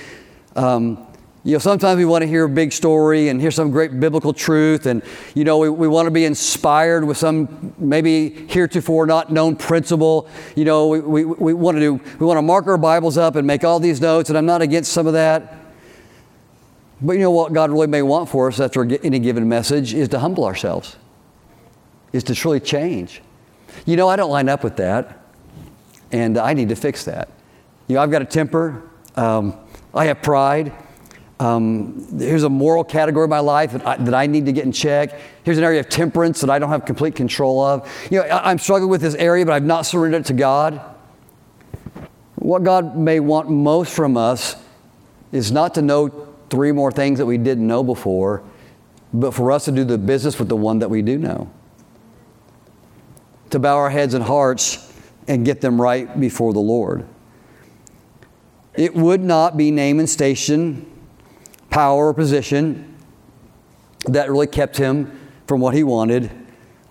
um, 0.56 1.06
you 1.44 1.54
know, 1.54 1.60
sometimes 1.60 1.98
we 1.98 2.06
want 2.06 2.22
to 2.22 2.28
hear 2.28 2.44
a 2.44 2.50
big 2.50 2.74
story 2.74 3.30
and 3.30 3.40
hear 3.40 3.52
some 3.52 3.72
great 3.72 3.98
biblical 4.00 4.34
truth, 4.34 4.86
and 4.86 5.02
you 5.36 5.46
know, 5.46 5.58
we, 5.58 5.70
we 5.70 5.88
want 5.88 6.06
to 6.06 6.12
be 6.12 6.26
inspired 6.26 7.06
with 7.06 7.18
some 7.18 7.74
maybe 7.78 8.30
heretofore 8.48 9.06
not 9.06 9.32
known 9.32 9.56
principle. 9.56 10.28
You 10.56 10.66
know, 10.66 10.88
we, 10.88 11.00
we, 11.00 11.26
we 11.26 11.54
want 11.54 11.76
to 11.76 11.80
do, 11.80 11.94
we 12.20 12.26
want 12.26 12.38
to 12.38 12.42
mark 12.42 12.68
our 12.68 12.78
Bibles 12.78 13.18
up 13.18 13.36
and 13.36 13.48
make 13.48 13.64
all 13.64 13.80
these 13.80 14.02
notes, 14.02 14.30
and 14.30 14.38
I'm 14.38 14.46
not 14.46 14.62
against 14.62 14.92
some 14.92 15.08
of 15.08 15.14
that. 15.14 15.59
But 17.02 17.14
you 17.14 17.20
know 17.20 17.32
what 17.32 17.54
God 17.54 17.72
really 17.72 17.88
may 17.88 18.02
want 18.02 18.30
for 18.30 18.48
us 18.48 18.60
after 18.60 18.84
any 18.84 19.20
given 19.20 19.48
message 19.48 19.94
is 19.94 20.10
to 20.10 20.20
humble 20.20 20.44
ourselves, 20.44 20.98
is 22.12 22.24
to 22.26 22.36
truly 22.36 22.60
change. 22.60 23.22
You 23.86 23.96
know, 23.96 24.10
I 24.10 24.16
don't 24.16 24.30
line 24.30 24.50
up 24.50 24.64
with 24.64 24.76
that, 24.78 25.26
and 26.12 26.38
I 26.38 26.54
need 26.54 26.70
to 26.70 26.76
fix 26.76 27.06
that. 27.06 27.30
You 27.88 27.96
know, 27.96 28.02
I've 28.02 28.12
got 28.12 28.22
a 28.22 28.26
temper, 28.26 28.84
um, 29.16 29.58
I 29.94 30.06
have 30.06 30.22
pride. 30.22 30.74
Um, 31.40 32.06
here's 32.20 32.44
a 32.44 32.50
moral 32.50 32.84
category 32.84 33.24
of 33.24 33.30
my 33.30 33.40
life 33.40 33.72
that 33.72 33.88
I, 33.88 33.96
that 33.96 34.14
I, 34.14 34.28
need 34.28 34.46
to 34.48 34.52
get 34.52 34.66
in 34.66 34.74
check. 34.74 35.18
Here's 35.44 35.58
an 35.58 35.64
area 35.64 35.80
of 35.80 35.88
temperance 35.88 36.42
that 36.42 36.50
I 36.50 36.60
don't 36.60 36.70
have 36.70 36.84
complete 36.84 37.16
control 37.16 37.62
of. 37.62 37.90
You 38.12 38.20
know, 38.20 38.26
I, 38.26 38.52
I'm 38.52 38.60
struggling 38.60 38.92
with 38.92 39.00
this 39.00 39.16
area, 39.16 39.46
but 39.46 39.54
I've 39.54 39.64
not 39.64 39.86
surrendered 39.86 40.22
it 40.22 40.26
to 40.26 40.34
God. 40.34 40.82
What 42.36 42.64
God 42.64 42.98
may 42.98 43.22
want 43.22 43.50
most 43.50 43.96
from 43.96 44.18
us 44.18 44.58
is 45.32 45.50
not 45.50 45.76
to 45.76 45.82
know 45.82 46.29
three 46.50 46.72
more 46.72 46.92
things 46.92 47.20
that 47.20 47.26
we 47.26 47.38
didn't 47.38 47.66
know 47.66 47.84
before, 47.84 48.44
but 49.14 49.34
for 49.34 49.52
us 49.52 49.66
to 49.66 49.72
do 49.72 49.84
the 49.84 49.98
business 49.98 50.38
with 50.40 50.50
the 50.50 50.56
one 50.56 50.80
that 50.80 50.90
we 50.90 51.02
do 51.02 51.18
know. 51.18 51.52
To 53.52 53.60
bow 53.60 53.76
our 53.78 53.90
heads 53.90 54.14
and 54.14 54.24
hearts 54.24 54.94
and 55.28 55.46
get 55.46 55.62
them 55.62 55.82
right 55.82 56.20
before 56.20 56.54
the 56.54 56.60
Lord. 56.60 57.08
It 58.76 58.96
would 58.96 59.22
not 59.22 59.58
be 59.58 59.72
name 59.72 60.00
and 60.00 60.10
station, 60.10 60.86
power 61.70 62.08
or 62.08 62.14
position 62.14 62.98
that 64.06 64.30
really 64.30 64.48
kept 64.48 64.78
him 64.78 65.20
from 65.48 65.60
what 65.60 65.74
he 65.74 65.84
wanted. 65.84 66.32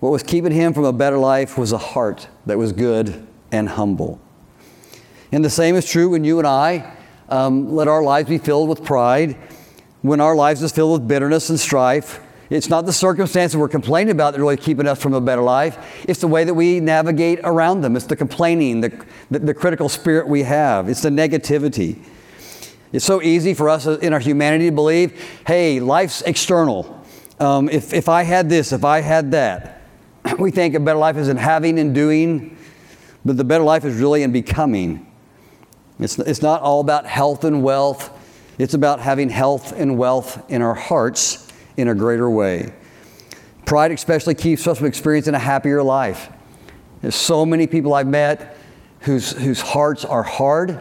What 0.01 0.11
was 0.11 0.23
keeping 0.23 0.53
him 0.53 0.73
from 0.73 0.85
a 0.85 0.93
better 0.93 1.19
life 1.19 1.57
was 1.57 1.73
a 1.73 1.79
heart 1.79 2.29
that 2.47 2.59
was 2.59 2.73
good 2.73 3.27
and 3.51 3.69
humble. 3.69 4.21
And 5.33 5.45
the 5.45 5.51
same 5.51 5.75
is 5.75 5.89
true 5.89 6.11
when 6.11 6.25
you 6.25 6.39
and 6.39 6.47
I 6.47 6.97
um, 7.29 7.75
let 7.75 7.89
our 7.89 8.03
lives 8.03 8.29
be 8.29 8.39
filled 8.39 8.69
with 8.69 8.85
pride. 8.85 9.37
When 10.03 10.21
our 10.21 10.37
lives 10.37 10.63
is 10.63 10.73
filled 10.73 11.01
with 11.01 11.09
bitterness 11.09 11.51
and 11.51 11.59
strife, 11.59 12.21
it's 12.51 12.69
not 12.71 12.87
the 12.87 12.93
circumstances 12.93 13.57
we're 13.57 13.69
complaining 13.69 14.13
about 14.13 14.33
that 14.33 14.41
are 14.41 14.43
really 14.43 14.57
keeping 14.57 14.87
us 14.87 15.03
from 15.03 15.13
a 15.13 15.21
better 15.21 15.43
life. 15.43 16.05
It's 16.09 16.21
the 16.21 16.29
way 16.29 16.45
that 16.45 16.55
we 16.55 16.81
navigate 16.81 17.41
around 17.45 17.83
them. 17.83 17.95
It's 17.95 18.07
the 18.07 18.17
complaining, 18.17 18.81
the, 18.81 19.05
the, 19.31 19.41
the 19.41 19.55
critical 19.55 19.89
spirit 19.89 20.27
we 20.29 20.45
have. 20.45 20.89
It's 20.89 21.03
the 21.03 21.11
negativity. 21.11 21.99
It's 22.91 23.05
so 23.05 23.21
easy 23.21 23.53
for 23.53 23.69
us 23.69 23.87
in 23.87 24.15
our 24.15 24.21
humanity 24.21 24.67
to 24.67 24.73
believe, 24.73 25.41
hey, 25.47 25.79
life's 25.79 26.23
external. 26.23 27.05
Um, 27.39 27.69
if, 27.69 27.93
if 27.93 28.09
I 28.09 28.23
had 28.23 28.49
this, 28.49 28.73
if 28.73 28.83
I 28.83 29.01
had 29.01 29.33
that, 29.33 29.83
we 30.39 30.51
think 30.51 30.75
a 30.75 30.81
better 30.81 30.99
life 30.99 31.17
is 31.17 31.29
in 31.29 31.37
having 31.37 31.79
and 31.79 31.95
doing, 31.95 32.57
but 33.27 33.37
the 33.37 33.45
better 33.45 33.65
life 33.65 33.85
is 33.85 34.01
really 34.01 34.23
in 34.23 34.33
becoming. 34.33 35.08
It's, 35.99 36.19
it's 36.19 36.43
not 36.43 36.63
all 36.63 36.81
about 36.81 37.07
health 37.07 37.45
and 37.45 37.63
wealth. 37.63 38.11
It's 38.59 38.75
about 38.75 39.01
having 39.01 39.29
health 39.29 39.73
and 39.73 39.99
wealth 39.99 40.43
in 40.51 40.63
our 40.63 40.75
hearts 40.75 41.49
in 41.77 41.89
a 41.89 41.95
greater 41.95 42.29
way. 42.29 42.73
Pride 43.65 43.93
especially 43.93 44.35
keeps 44.35 44.67
us 44.67 44.79
from 44.79 44.87
experiencing 44.87 45.35
a 45.35 45.39
happier 45.39 45.83
life. 45.83 46.31
There's 47.03 47.15
so 47.15 47.47
many 47.47 47.67
people 47.67 47.95
I've 47.95 48.07
met 48.07 48.57
whose, 49.01 49.33
whose 49.33 49.61
hearts 49.61 50.05
are 50.05 50.23
hard, 50.23 50.81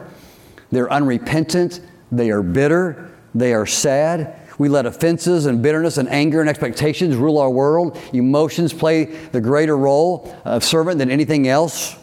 they're 0.71 0.91
unrepentant, 0.91 1.82
they 2.12 2.32
are 2.32 2.41
bitter, 2.41 3.12
they 3.36 3.53
are 3.53 3.65
sad. 3.65 4.39
We 4.58 4.69
let 4.69 4.88
offenses 4.88 5.45
and 5.45 5.62
bitterness 5.62 5.97
and 5.97 6.10
anger 6.10 6.41
and 6.41 6.49
expectations 6.49 7.15
rule 7.15 7.38
our 7.38 7.49
world. 7.49 7.99
Emotions 8.13 8.73
play 8.73 9.06
the 9.06 9.39
greater 9.39 9.77
role 9.77 10.36
of 10.45 10.63
servant 10.63 10.97
than 10.97 11.12
anything 11.12 11.47
else. 11.47 11.95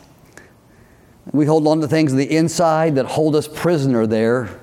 We 1.33 1.47
hold 1.47 1.67
on 1.67 1.81
to 1.81 1.89
things 1.89 2.13
on 2.13 2.19
the 2.19 2.37
inside 2.37 2.97
that 2.97 3.07
hold 3.07 3.35
us 3.35 3.49
prisoner 3.49 4.07
there 4.07 4.61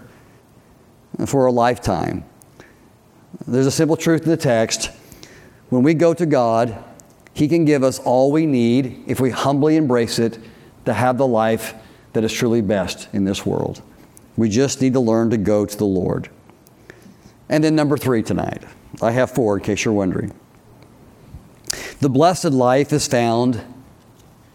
for 1.26 1.46
a 1.46 1.52
lifetime. 1.52 2.24
There's 3.48 3.66
a 3.66 3.72
simple 3.72 3.98
truth 3.98 4.24
in 4.24 4.30
the 4.30 4.38
text. 4.38 4.92
When 5.70 5.84
we 5.84 5.94
go 5.94 6.14
to 6.14 6.26
God, 6.26 6.84
He 7.34 7.48
can 7.48 7.66
give 7.66 7.84
us 7.84 8.00
all 8.00 8.32
we 8.32 8.46
need 8.46 9.04
if 9.08 9.20
we 9.20 9.30
humbly 9.32 9.76
embrace 9.76 10.20
it 10.20 10.38
to 10.86 10.94
have 10.94 11.18
the 11.18 11.28
life 11.28 11.74
that 12.14 12.24
is 12.24 12.34
truly 12.34 12.62
best 12.62 13.08
in 13.14 13.26
this 13.26 13.46
world. 13.46 13.82
We 14.38 14.50
just 14.50 14.82
need 14.82 14.94
to 14.94 15.00
learn 15.00 15.30
to 15.32 15.38
go 15.38 15.66
to 15.66 15.78
the 15.78 15.86
Lord. 15.86 16.30
And 17.50 17.64
then, 17.64 17.76
number 17.76 17.98
three 17.98 18.24
tonight. 18.24 18.64
I 19.02 19.12
have 19.12 19.32
four 19.32 19.58
in 19.58 19.64
case 19.64 19.84
you're 19.84 19.94
wondering. 19.94 20.34
The 22.00 22.10
blessed 22.10 22.46
life 22.46 22.92
is 22.94 23.08
found, 23.08 23.62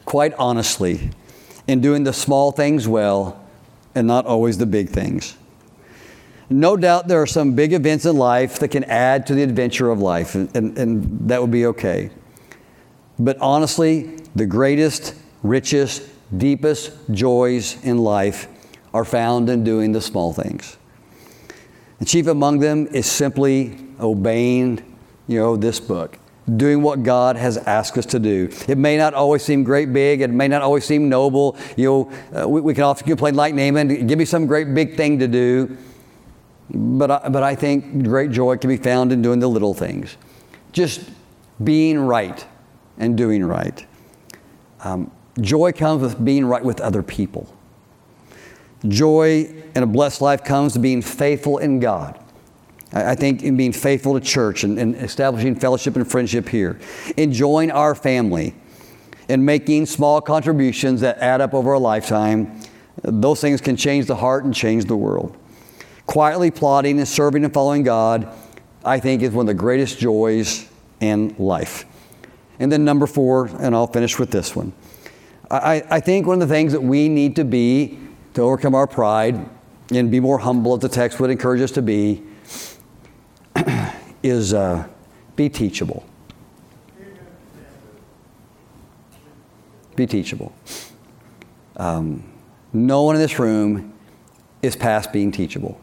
quite 0.05 0.35
honestly, 0.35 1.11
in 1.67 1.81
doing 1.81 2.05
the 2.05 2.13
small 2.13 2.53
things 2.53 2.87
well 2.87 3.43
and 3.95 4.07
not 4.07 4.27
always 4.27 4.59
the 4.59 4.67
big 4.67 4.89
things. 4.89 5.37
No 6.49 6.77
doubt 6.77 7.09
there 7.09 7.21
are 7.21 7.27
some 7.27 7.55
big 7.55 7.73
events 7.73 8.05
in 8.05 8.17
life 8.17 8.61
that 8.61 8.69
can 8.69 8.85
add 8.85 9.27
to 9.27 9.35
the 9.35 9.43
adventure 9.43 9.91
of 9.91 10.01
life, 10.01 10.35
and, 10.37 10.55
and, 10.55 10.79
and 10.79 11.29
that 11.29 11.41
would 11.41 11.51
be 11.51 11.67
okay. 11.67 12.11
But 13.19 13.37
honestly, 13.39 14.19
the 14.37 14.47
greatest, 14.47 15.15
richest, 15.43 16.09
deepest 16.37 16.93
joys 17.11 17.83
in 17.85 17.99
life 17.99 18.47
are 18.95 19.05
found 19.05 19.51
in 19.51 19.65
doing 19.65 19.93
the 19.93 20.01
small 20.01 20.33
things. 20.33 20.77
And 21.99 22.07
chief 22.07 22.27
among 22.27 22.61
them 22.61 22.87
is 22.89 23.07
simply 23.07 23.79
obeying, 23.99 24.83
you 25.27 25.41
know, 25.41 25.57
this 25.57 25.81
book 25.81 26.19
doing 26.55 26.81
what 26.83 27.03
God 27.03 27.37
has 27.37 27.57
asked 27.57 27.99
us 27.99 28.07
to 28.07 28.19
do. 28.19 28.49
It 28.69 28.79
may 28.79 28.97
not 28.97 29.15
always 29.15 29.43
seem 29.43 29.65
great 29.65 29.93
big, 29.93 30.21
it 30.21 30.31
may 30.31 30.47
not 30.47 30.63
always 30.63 30.85
seem 30.85 31.09
noble. 31.09 31.57
You 31.77 31.85
know, 31.85 32.13
uh, 32.43 32.49
we, 32.49 32.61
we, 32.61 32.75
can 32.75 32.85
often 32.85 33.07
complain 33.07 33.35
like 33.35 33.55
Naaman, 33.55 34.07
give 34.07 34.19
me 34.19 34.25
some 34.25 34.47
great 34.47 34.73
big 34.73 34.97
thing 34.97 35.19
to 35.19 35.27
do. 35.27 35.77
But 36.71 37.11
I, 37.11 37.29
but 37.29 37.43
I 37.43 37.55
think 37.55 38.05
great 38.05 38.31
joy 38.31 38.57
can 38.59 38.69
be 38.69 38.77
found 38.77 39.13
in 39.13 39.23
doing 39.23 39.41
the 39.41 39.49
little 39.49 39.75
things. 39.75 40.17
Just 40.73 41.09
being 41.63 41.99
right 41.99 42.45
and 42.99 43.17
doing 43.17 43.45
right. 43.45 43.85
Um, 44.81 45.11
joy 45.41 45.73
comes 45.73 46.03
with 46.03 46.25
being 46.25 46.45
right 46.45 46.65
with 46.65 46.81
other 46.81 47.03
people. 47.03 47.53
Joy 48.87 49.53
and 49.75 49.85
a 49.85 49.87
blessed 49.87 50.21
life 50.21 50.45
comes 50.45 50.75
to 50.75 50.79
being 50.79 51.03
faithful 51.03 51.59
in 51.59 51.81
God. 51.81 52.23
I 52.93 53.15
think 53.15 53.43
in 53.43 53.57
being 53.57 53.73
faithful 53.73 54.19
to 54.19 54.25
church 54.25 54.63
and, 54.65 54.79
and 54.79 54.95
establishing 54.97 55.57
fellowship 55.57 55.97
and 55.97 56.09
friendship 56.09 56.49
here, 56.49 56.79
enjoying 57.17 57.71
our 57.71 57.95
family, 57.95 58.55
and 59.29 59.45
making 59.45 59.87
small 59.87 60.21
contributions 60.21 61.01
that 61.01 61.19
add 61.19 61.41
up 61.41 61.53
over 61.53 61.73
a 61.73 61.79
lifetime, 61.79 62.61
those 63.03 63.41
things 63.41 63.61
can 63.61 63.77
change 63.77 64.07
the 64.07 64.15
heart 64.15 64.45
and 64.45 64.55
change 64.55 64.85
the 64.85 64.97
world. 64.97 65.37
Quietly 66.07 66.53
plotting 66.53 66.99
and 66.99 67.09
serving 67.09 67.45
and 67.45 67.53
following 67.53 67.83
God, 67.83 68.33
I 68.85 69.01
think, 69.01 69.23
is 69.23 69.33
one 69.33 69.43
of 69.43 69.49
the 69.49 69.55
greatest 69.55 69.99
joys 69.99 70.69
in 71.01 71.35
life. 71.39 71.85
And 72.61 72.71
then 72.71 72.85
number 72.85 73.07
four, 73.07 73.47
and 73.59 73.75
I'll 73.75 73.89
finish 73.89 74.19
with 74.19 74.31
this 74.31 74.55
one. 74.55 74.73
I, 75.51 75.83
I 75.91 76.01
think 76.01 76.27
one 76.27 76.41
of 76.41 76.49
the 76.49 76.55
things 76.55 76.73
that 76.73 76.83
we 76.83 77.09
need 77.09 77.37
to 77.37 77.45
be 77.45 77.99
to 78.35 78.43
overcome 78.43 78.75
our 78.75 78.87
pride 78.87 79.49
and 79.91 80.11
be 80.11 80.21
more 80.21 80.39
humble, 80.39 80.75
as 80.75 80.81
the 80.81 80.89
text 80.89 81.19
would 81.21 81.31
encourage 81.31 81.61
us 81.61 81.73
to 81.73 81.83
be, 81.83 82.23
is 84.27 84.53
uh, 84.53 84.87
be 85.37 85.49
teachable. 85.49 86.05
Be 89.95 90.07
teachable. 90.07 90.55
Um, 91.77 92.25
no 92.73 93.03
one 93.03 93.17
in 93.17 93.23
this 93.23 93.39
room 93.39 93.95
is 94.63 94.77
past 94.77 95.13
being 95.13 95.33
teachable. 95.33 95.81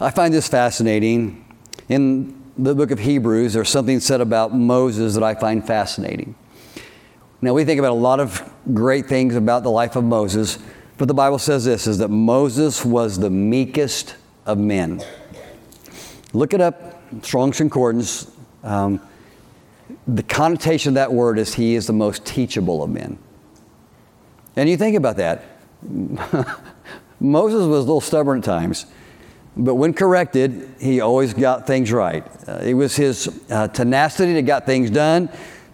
I 0.00 0.10
find 0.10 0.32
this 0.32 0.48
fascinating. 0.48 1.44
In 1.88 2.42
the 2.56 2.74
book 2.74 2.90
of 2.90 2.98
Hebrews, 2.98 3.54
there's 3.54 3.68
something 3.68 4.00
said 4.00 4.20
about 4.20 4.54
Moses 4.54 5.14
that 5.14 5.22
I 5.22 5.34
find 5.34 5.66
fascinating. 5.66 6.34
Now, 7.42 7.54
we 7.54 7.64
think 7.64 7.78
about 7.78 7.92
a 7.92 7.94
lot 7.94 8.20
of 8.20 8.42
great 8.74 9.06
things 9.06 9.34
about 9.34 9.62
the 9.62 9.70
life 9.70 9.96
of 9.96 10.04
Moses, 10.04 10.58
but 10.98 11.08
the 11.08 11.14
Bible 11.14 11.38
says 11.38 11.64
this 11.64 11.86
is 11.86 11.98
that 11.98 12.08
Moses 12.08 12.84
was 12.84 13.18
the 13.18 13.30
meekest 13.30 14.16
of 14.44 14.58
men. 14.58 15.02
Look 16.32 16.54
it 16.54 16.60
up, 16.60 17.02
Strong's 17.24 17.58
Concordance. 17.58 18.30
Um, 18.62 19.00
the 20.06 20.22
connotation 20.22 20.90
of 20.90 20.94
that 20.94 21.12
word 21.12 21.38
is 21.38 21.54
he 21.54 21.74
is 21.74 21.86
the 21.86 21.92
most 21.92 22.24
teachable 22.24 22.82
of 22.82 22.90
men. 22.90 23.18
And 24.56 24.68
you 24.68 24.76
think 24.76 24.96
about 24.96 25.16
that. 25.16 25.44
Moses 27.20 27.66
was 27.66 27.78
a 27.78 27.80
little 27.80 28.00
stubborn 28.00 28.38
at 28.38 28.44
times, 28.44 28.86
but 29.56 29.74
when 29.74 29.92
corrected, 29.92 30.74
he 30.80 31.00
always 31.00 31.34
got 31.34 31.66
things 31.66 31.90
right. 31.90 32.24
Uh, 32.48 32.58
it 32.62 32.74
was 32.74 32.94
his 32.94 33.42
uh, 33.50 33.68
tenacity 33.68 34.32
that 34.34 34.42
got 34.42 34.66
things 34.66 34.90
done 34.90 35.28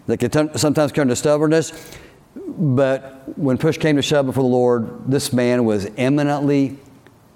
that 0.07 0.17
could 0.17 0.33
t- 0.33 0.49
sometimes 0.55 0.91
turn 0.91 1.07
to 1.07 1.15
stubbornness. 1.15 1.71
But 2.35 3.37
when 3.37 3.57
push 3.57 3.77
came 3.77 3.95
to 3.97 4.01
shove 4.01 4.25
before 4.25 4.43
the 4.43 4.49
Lord, 4.49 5.11
this 5.11 5.31
man 5.31 5.65
was 5.65 5.87
eminently 5.97 6.77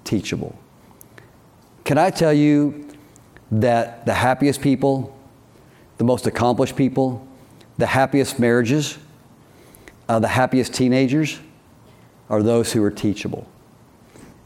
teachable. 0.04 0.58
Can 1.84 1.98
I 1.98 2.10
tell 2.10 2.32
you 2.32 2.91
that 3.52 4.06
the 4.06 4.14
happiest 4.14 4.62
people, 4.62 5.14
the 5.98 6.04
most 6.04 6.26
accomplished 6.26 6.74
people, 6.74 7.26
the 7.76 7.86
happiest 7.86 8.38
marriages, 8.38 8.98
uh, 10.08 10.18
the 10.18 10.28
happiest 10.28 10.72
teenagers 10.74 11.38
are 12.30 12.42
those 12.42 12.72
who 12.72 12.82
are 12.82 12.90
teachable, 12.90 13.46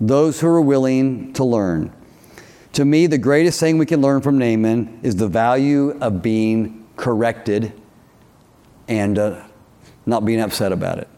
those 0.01 0.41
who 0.41 0.49
are 0.49 0.61
willing 0.61 1.33
to 1.35 1.45
learn. 1.45 1.93
To 2.73 2.85
me, 2.85 3.07
the 3.07 3.17
greatest 3.17 3.61
thing 3.61 3.79
we 3.79 3.87
can 3.87 4.03
learn 4.03 4.21
from 4.21 4.39
Naaman 4.39 5.01
is 5.03 5.17
the 5.17 5.29
value 5.29 5.97
of 6.01 6.21
being 6.21 6.85
corrected 6.97 7.73
and 8.89 9.19
uh, 9.19 9.45
not 10.05 10.25
being 10.25 10.41
upset 10.41 10.73
about 10.73 10.99
it. 10.99 11.09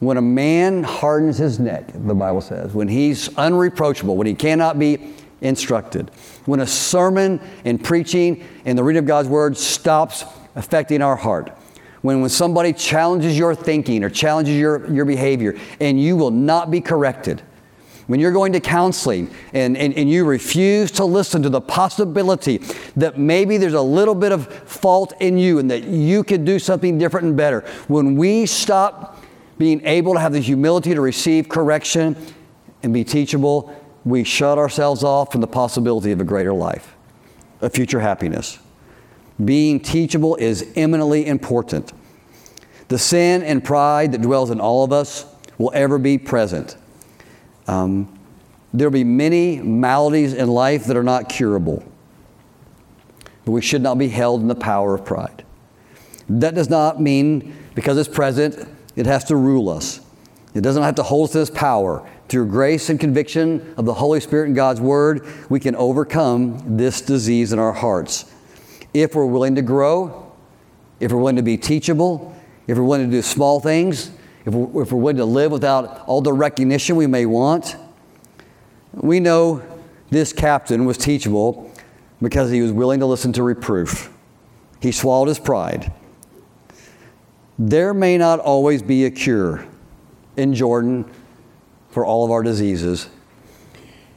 When 0.00 0.18
a 0.18 0.22
man 0.22 0.82
hardens 0.82 1.38
his 1.38 1.58
neck, 1.58 1.90
the 1.94 2.14
Bible 2.14 2.42
says, 2.42 2.74
when 2.74 2.88
he's 2.88 3.34
unreproachable, 3.36 4.16
when 4.16 4.26
he 4.26 4.34
cannot 4.34 4.78
be 4.78 5.14
instructed, 5.40 6.10
when 6.46 6.60
a 6.60 6.66
sermon 6.66 7.40
and 7.64 7.82
preaching 7.82 8.44
and 8.64 8.78
the 8.78 8.84
reading 8.84 9.00
of 9.00 9.06
God's 9.06 9.28
word 9.28 9.56
stops 9.56 10.24
affecting 10.54 11.02
our 11.02 11.16
heart, 11.16 11.50
when, 12.02 12.20
when 12.20 12.30
somebody 12.30 12.72
challenges 12.72 13.36
your 13.36 13.54
thinking 13.54 14.04
or 14.04 14.10
challenges 14.10 14.56
your, 14.56 14.90
your 14.92 15.04
behavior 15.04 15.58
and 15.80 16.00
you 16.00 16.16
will 16.16 16.30
not 16.30 16.70
be 16.70 16.80
corrected, 16.80 17.42
when 18.06 18.20
you're 18.20 18.32
going 18.32 18.52
to 18.52 18.60
counseling 18.60 19.30
and, 19.54 19.76
and, 19.76 19.94
and 19.94 20.10
you 20.10 20.24
refuse 20.24 20.90
to 20.90 21.04
listen 21.04 21.42
to 21.42 21.48
the 21.48 21.60
possibility 21.60 22.58
that 22.96 23.18
maybe 23.18 23.56
there's 23.56 23.74
a 23.74 23.80
little 23.80 24.14
bit 24.14 24.32
of 24.32 24.46
fault 24.46 25.14
in 25.20 25.38
you 25.38 25.58
and 25.58 25.70
that 25.70 25.84
you 25.84 26.22
could 26.22 26.44
do 26.44 26.58
something 26.58 26.98
different 26.98 27.26
and 27.26 27.36
better, 27.36 27.60
when 27.88 28.16
we 28.16 28.44
stop 28.46 29.22
being 29.56 29.84
able 29.86 30.14
to 30.14 30.20
have 30.20 30.32
the 30.32 30.40
humility 30.40 30.94
to 30.94 31.00
receive 31.00 31.48
correction 31.48 32.16
and 32.82 32.92
be 32.92 33.04
teachable, 33.04 33.74
we 34.04 34.24
shut 34.24 34.58
ourselves 34.58 35.02
off 35.02 35.32
from 35.32 35.40
the 35.40 35.46
possibility 35.46 36.12
of 36.12 36.20
a 36.20 36.24
greater 36.24 36.52
life, 36.52 36.94
a 37.60 37.70
future 37.70 38.00
happiness. 38.00 38.58
Being 39.42 39.80
teachable 39.80 40.36
is 40.36 40.70
eminently 40.76 41.26
important. 41.26 41.92
The 42.88 42.98
sin 42.98 43.42
and 43.42 43.64
pride 43.64 44.12
that 44.12 44.22
dwells 44.22 44.50
in 44.50 44.60
all 44.60 44.84
of 44.84 44.92
us 44.92 45.26
will 45.58 45.72
ever 45.74 45.98
be 45.98 46.18
present. 46.18 46.76
Um, 47.66 48.18
there 48.72 48.88
will 48.88 48.92
be 48.92 49.04
many 49.04 49.60
maladies 49.60 50.34
in 50.34 50.48
life 50.48 50.84
that 50.86 50.96
are 50.96 51.02
not 51.02 51.28
curable, 51.28 51.84
but 53.44 53.52
we 53.52 53.62
should 53.62 53.82
not 53.82 53.98
be 53.98 54.08
held 54.08 54.42
in 54.42 54.48
the 54.48 54.54
power 54.54 54.94
of 54.94 55.04
pride. 55.04 55.44
That 56.28 56.54
does 56.54 56.68
not 56.68 57.00
mean 57.00 57.56
because 57.74 57.96
it's 57.98 58.08
present, 58.08 58.68
it 58.96 59.06
has 59.06 59.24
to 59.24 59.36
rule 59.36 59.68
us. 59.68 60.00
It 60.54 60.60
doesn't 60.60 60.82
have 60.82 60.94
to 60.96 61.02
hold 61.02 61.28
us 61.28 61.32
to 61.32 61.38
this 61.38 61.50
power. 61.50 62.08
Through 62.28 62.46
grace 62.46 62.88
and 62.88 62.98
conviction 62.98 63.74
of 63.76 63.84
the 63.84 63.94
Holy 63.94 64.20
Spirit 64.20 64.46
and 64.46 64.56
God's 64.56 64.80
Word, 64.80 65.26
we 65.50 65.60
can 65.60 65.76
overcome 65.76 66.76
this 66.76 67.00
disease 67.00 67.52
in 67.52 67.58
our 67.58 67.72
hearts. 67.72 68.32
If 68.94 69.14
we're 69.14 69.26
willing 69.26 69.56
to 69.56 69.62
grow, 69.62 70.32
if 71.00 71.12
we're 71.12 71.18
willing 71.18 71.36
to 71.36 71.42
be 71.42 71.56
teachable, 71.56 72.34
if 72.66 72.78
we're 72.78 72.84
willing 72.84 73.10
to 73.10 73.16
do 73.16 73.22
small 73.22 73.60
things, 73.60 74.10
if 74.46 74.54
we're, 74.54 74.82
if 74.82 74.92
we're 74.92 75.00
willing 75.00 75.16
to 75.16 75.24
live 75.24 75.52
without 75.52 76.06
all 76.06 76.22
the 76.22 76.32
recognition 76.32 76.96
we 76.96 77.06
may 77.06 77.26
want, 77.26 77.76
we 78.92 79.20
know 79.20 79.62
this 80.10 80.32
captain 80.32 80.84
was 80.84 80.96
teachable 80.96 81.70
because 82.22 82.50
he 82.50 82.62
was 82.62 82.72
willing 82.72 83.00
to 83.00 83.06
listen 83.06 83.32
to 83.34 83.42
reproof. 83.42 84.10
He 84.80 84.92
swallowed 84.92 85.28
his 85.28 85.38
pride. 85.38 85.92
There 87.58 87.92
may 87.92 88.18
not 88.18 88.40
always 88.40 88.82
be 88.82 89.04
a 89.04 89.10
cure 89.10 89.66
in 90.36 90.54
Jordan 90.54 91.10
for 91.94 92.04
all 92.04 92.24
of 92.24 92.32
our 92.32 92.42
diseases, 92.42 93.08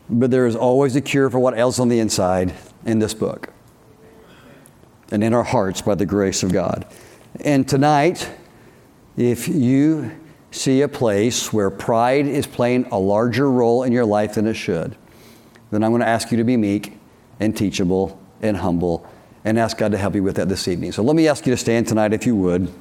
but 0.09 0.31
there 0.31 0.47
is 0.47 0.55
always 0.55 0.95
a 0.95 1.01
cure 1.01 1.29
for 1.29 1.37
what 1.37 1.55
else 1.55 1.77
on 1.77 1.89
the 1.89 1.99
inside 1.99 2.51
in 2.87 2.97
this 2.97 3.13
book 3.13 3.53
and 5.11 5.23
in 5.23 5.31
our 5.31 5.43
hearts 5.43 5.79
by 5.83 5.93
the 5.93 6.05
grace 6.05 6.41
of 6.41 6.51
God. 6.51 6.87
And 7.41 7.69
tonight, 7.69 8.31
if 9.15 9.47
you 9.47 10.11
see 10.49 10.81
a 10.81 10.87
place 10.87 11.53
where 11.53 11.69
pride 11.69 12.25
is 12.25 12.47
playing 12.47 12.85
a 12.85 12.97
larger 12.97 13.49
role 13.51 13.83
in 13.83 13.91
your 13.91 14.05
life 14.05 14.33
than 14.33 14.47
it 14.47 14.55
should, 14.55 14.97
then 15.69 15.83
I'm 15.83 15.91
going 15.91 16.01
to 16.01 16.07
ask 16.07 16.31
you 16.31 16.37
to 16.37 16.43
be 16.43 16.57
meek 16.57 16.97
and 17.39 17.55
teachable 17.55 18.19
and 18.41 18.57
humble 18.57 19.07
and 19.45 19.59
ask 19.59 19.77
God 19.77 19.91
to 19.91 19.99
help 19.99 20.15
you 20.15 20.23
with 20.23 20.37
that 20.37 20.49
this 20.49 20.67
evening. 20.67 20.93
So 20.93 21.03
let 21.03 21.15
me 21.15 21.27
ask 21.27 21.45
you 21.45 21.53
to 21.53 21.57
stand 21.57 21.87
tonight 21.87 22.11
if 22.11 22.25
you 22.25 22.35
would. 22.37 22.73